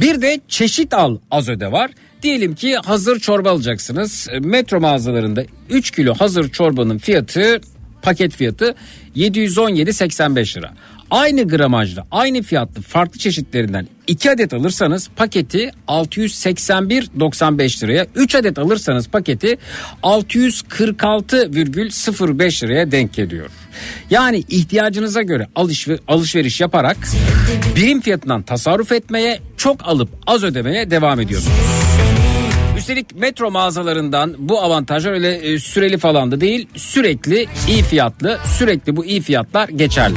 Bir 0.00 0.22
de 0.22 0.40
çeşit 0.48 0.94
al 0.94 1.18
az 1.30 1.48
öde 1.48 1.72
var. 1.72 1.90
Diyelim 2.22 2.54
ki 2.54 2.76
hazır 2.76 3.20
çorba 3.20 3.50
alacaksınız. 3.50 4.28
Metro 4.40 4.80
mağazalarında 4.80 5.44
3 5.70 5.90
kilo 5.90 6.14
hazır 6.14 6.50
çorbanın 6.50 6.98
fiyatı 6.98 7.60
paket 8.02 8.36
fiyatı 8.36 8.74
717.85 9.16 10.58
lira. 10.58 10.74
Aynı 11.14 11.48
gramajda 11.48 12.06
aynı 12.10 12.42
fiyatlı 12.42 12.82
farklı 12.82 13.18
çeşitlerinden 13.18 13.86
2 14.06 14.30
adet 14.30 14.54
alırsanız 14.54 15.08
paketi 15.16 15.70
681.95 15.88 17.84
liraya 17.84 18.06
3 18.14 18.34
adet 18.34 18.58
alırsanız 18.58 19.08
paketi 19.08 19.58
646,05 20.02 22.64
liraya 22.64 22.90
denk 22.92 23.14
geliyor. 23.14 23.46
Yani 24.10 24.44
ihtiyacınıza 24.48 25.22
göre 25.22 25.46
alışver- 25.56 25.98
alışveriş 26.08 26.60
yaparak 26.60 26.96
birim 27.76 28.00
fiyatından 28.00 28.42
tasarruf 28.42 28.92
etmeye 28.92 29.40
çok 29.56 29.88
alıp 29.88 30.08
az 30.26 30.44
ödemeye 30.44 30.90
devam 30.90 31.20
ediyorsunuz. 31.20 31.56
Üstelik 32.78 33.14
metro 33.14 33.50
mağazalarından 33.50 34.34
bu 34.38 34.62
avantajlar 34.62 35.12
öyle 35.12 35.34
e, 35.34 35.58
süreli 35.58 35.98
falan 35.98 36.32
da 36.32 36.40
değil 36.40 36.68
sürekli 36.76 37.46
iyi 37.68 37.82
fiyatlı 37.82 38.38
sürekli 38.58 38.96
bu 38.96 39.04
iyi 39.04 39.20
fiyatlar 39.20 39.68
geçerli. 39.68 40.14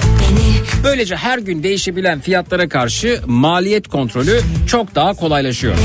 Böylece 0.88 1.16
her 1.16 1.40
gün 1.40 1.64
değişebilen 1.64 2.20
fiyatlara 2.20 2.70
karşı 2.70 3.22
maliyet 3.26 3.88
kontrolü 3.88 4.42
çok 4.68 4.96
daha 4.96 5.14
kolaylaşıyor. 5.14 5.76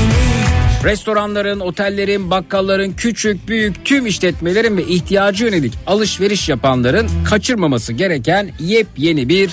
Restoranların, 0.83 1.59
otellerin, 1.59 2.31
bakkalların, 2.31 2.93
küçük, 2.93 3.47
büyük 3.47 3.85
tüm 3.85 4.05
işletmelerin 4.05 4.77
ve 4.77 4.83
ihtiyacı 4.83 5.45
yönelik 5.45 5.73
alışveriş 5.87 6.49
yapanların 6.49 7.09
kaçırmaması 7.29 7.93
gereken 7.93 8.51
yepyeni 8.59 9.29
bir 9.29 9.49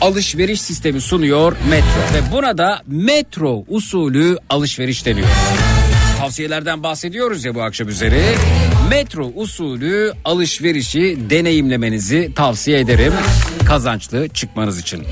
alışveriş 0.00 0.60
sistemi 0.60 1.00
sunuyor 1.00 1.56
Metro. 1.70 2.14
Ve 2.14 2.32
buna 2.32 2.58
da 2.58 2.82
Metro 2.86 3.64
usulü 3.68 4.38
alışveriş 4.50 5.06
deniyor. 5.06 5.28
Tavsiyelerden 6.18 6.82
bahsediyoruz 6.82 7.44
ya 7.44 7.54
bu 7.54 7.62
akşam 7.62 7.88
üzeri. 7.88 8.22
Metro 8.90 9.32
usulü 9.34 10.12
alışverişi 10.24 11.18
deneyimlemenizi 11.30 12.32
tavsiye 12.34 12.80
ederim. 12.80 13.12
Kazançlı 13.66 14.28
çıkmanız 14.28 14.80
için. 14.80 15.02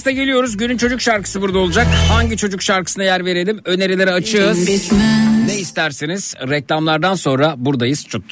Sonrasında 0.00 0.10
geliyoruz. 0.22 0.56
Günün 0.56 0.76
çocuk 0.76 1.00
şarkısı 1.00 1.42
burada 1.42 1.58
olacak. 1.58 1.86
Hangi 2.08 2.36
çocuk 2.36 2.62
şarkısına 2.62 3.04
yer 3.04 3.24
verelim? 3.24 3.60
Önerileri 3.64 4.12
açığız. 4.12 4.68
Ne 5.46 5.58
isterseniz 5.58 6.34
reklamlardan 6.48 7.14
sonra 7.14 7.54
buradayız. 7.56 8.06
Çut. 8.06 8.24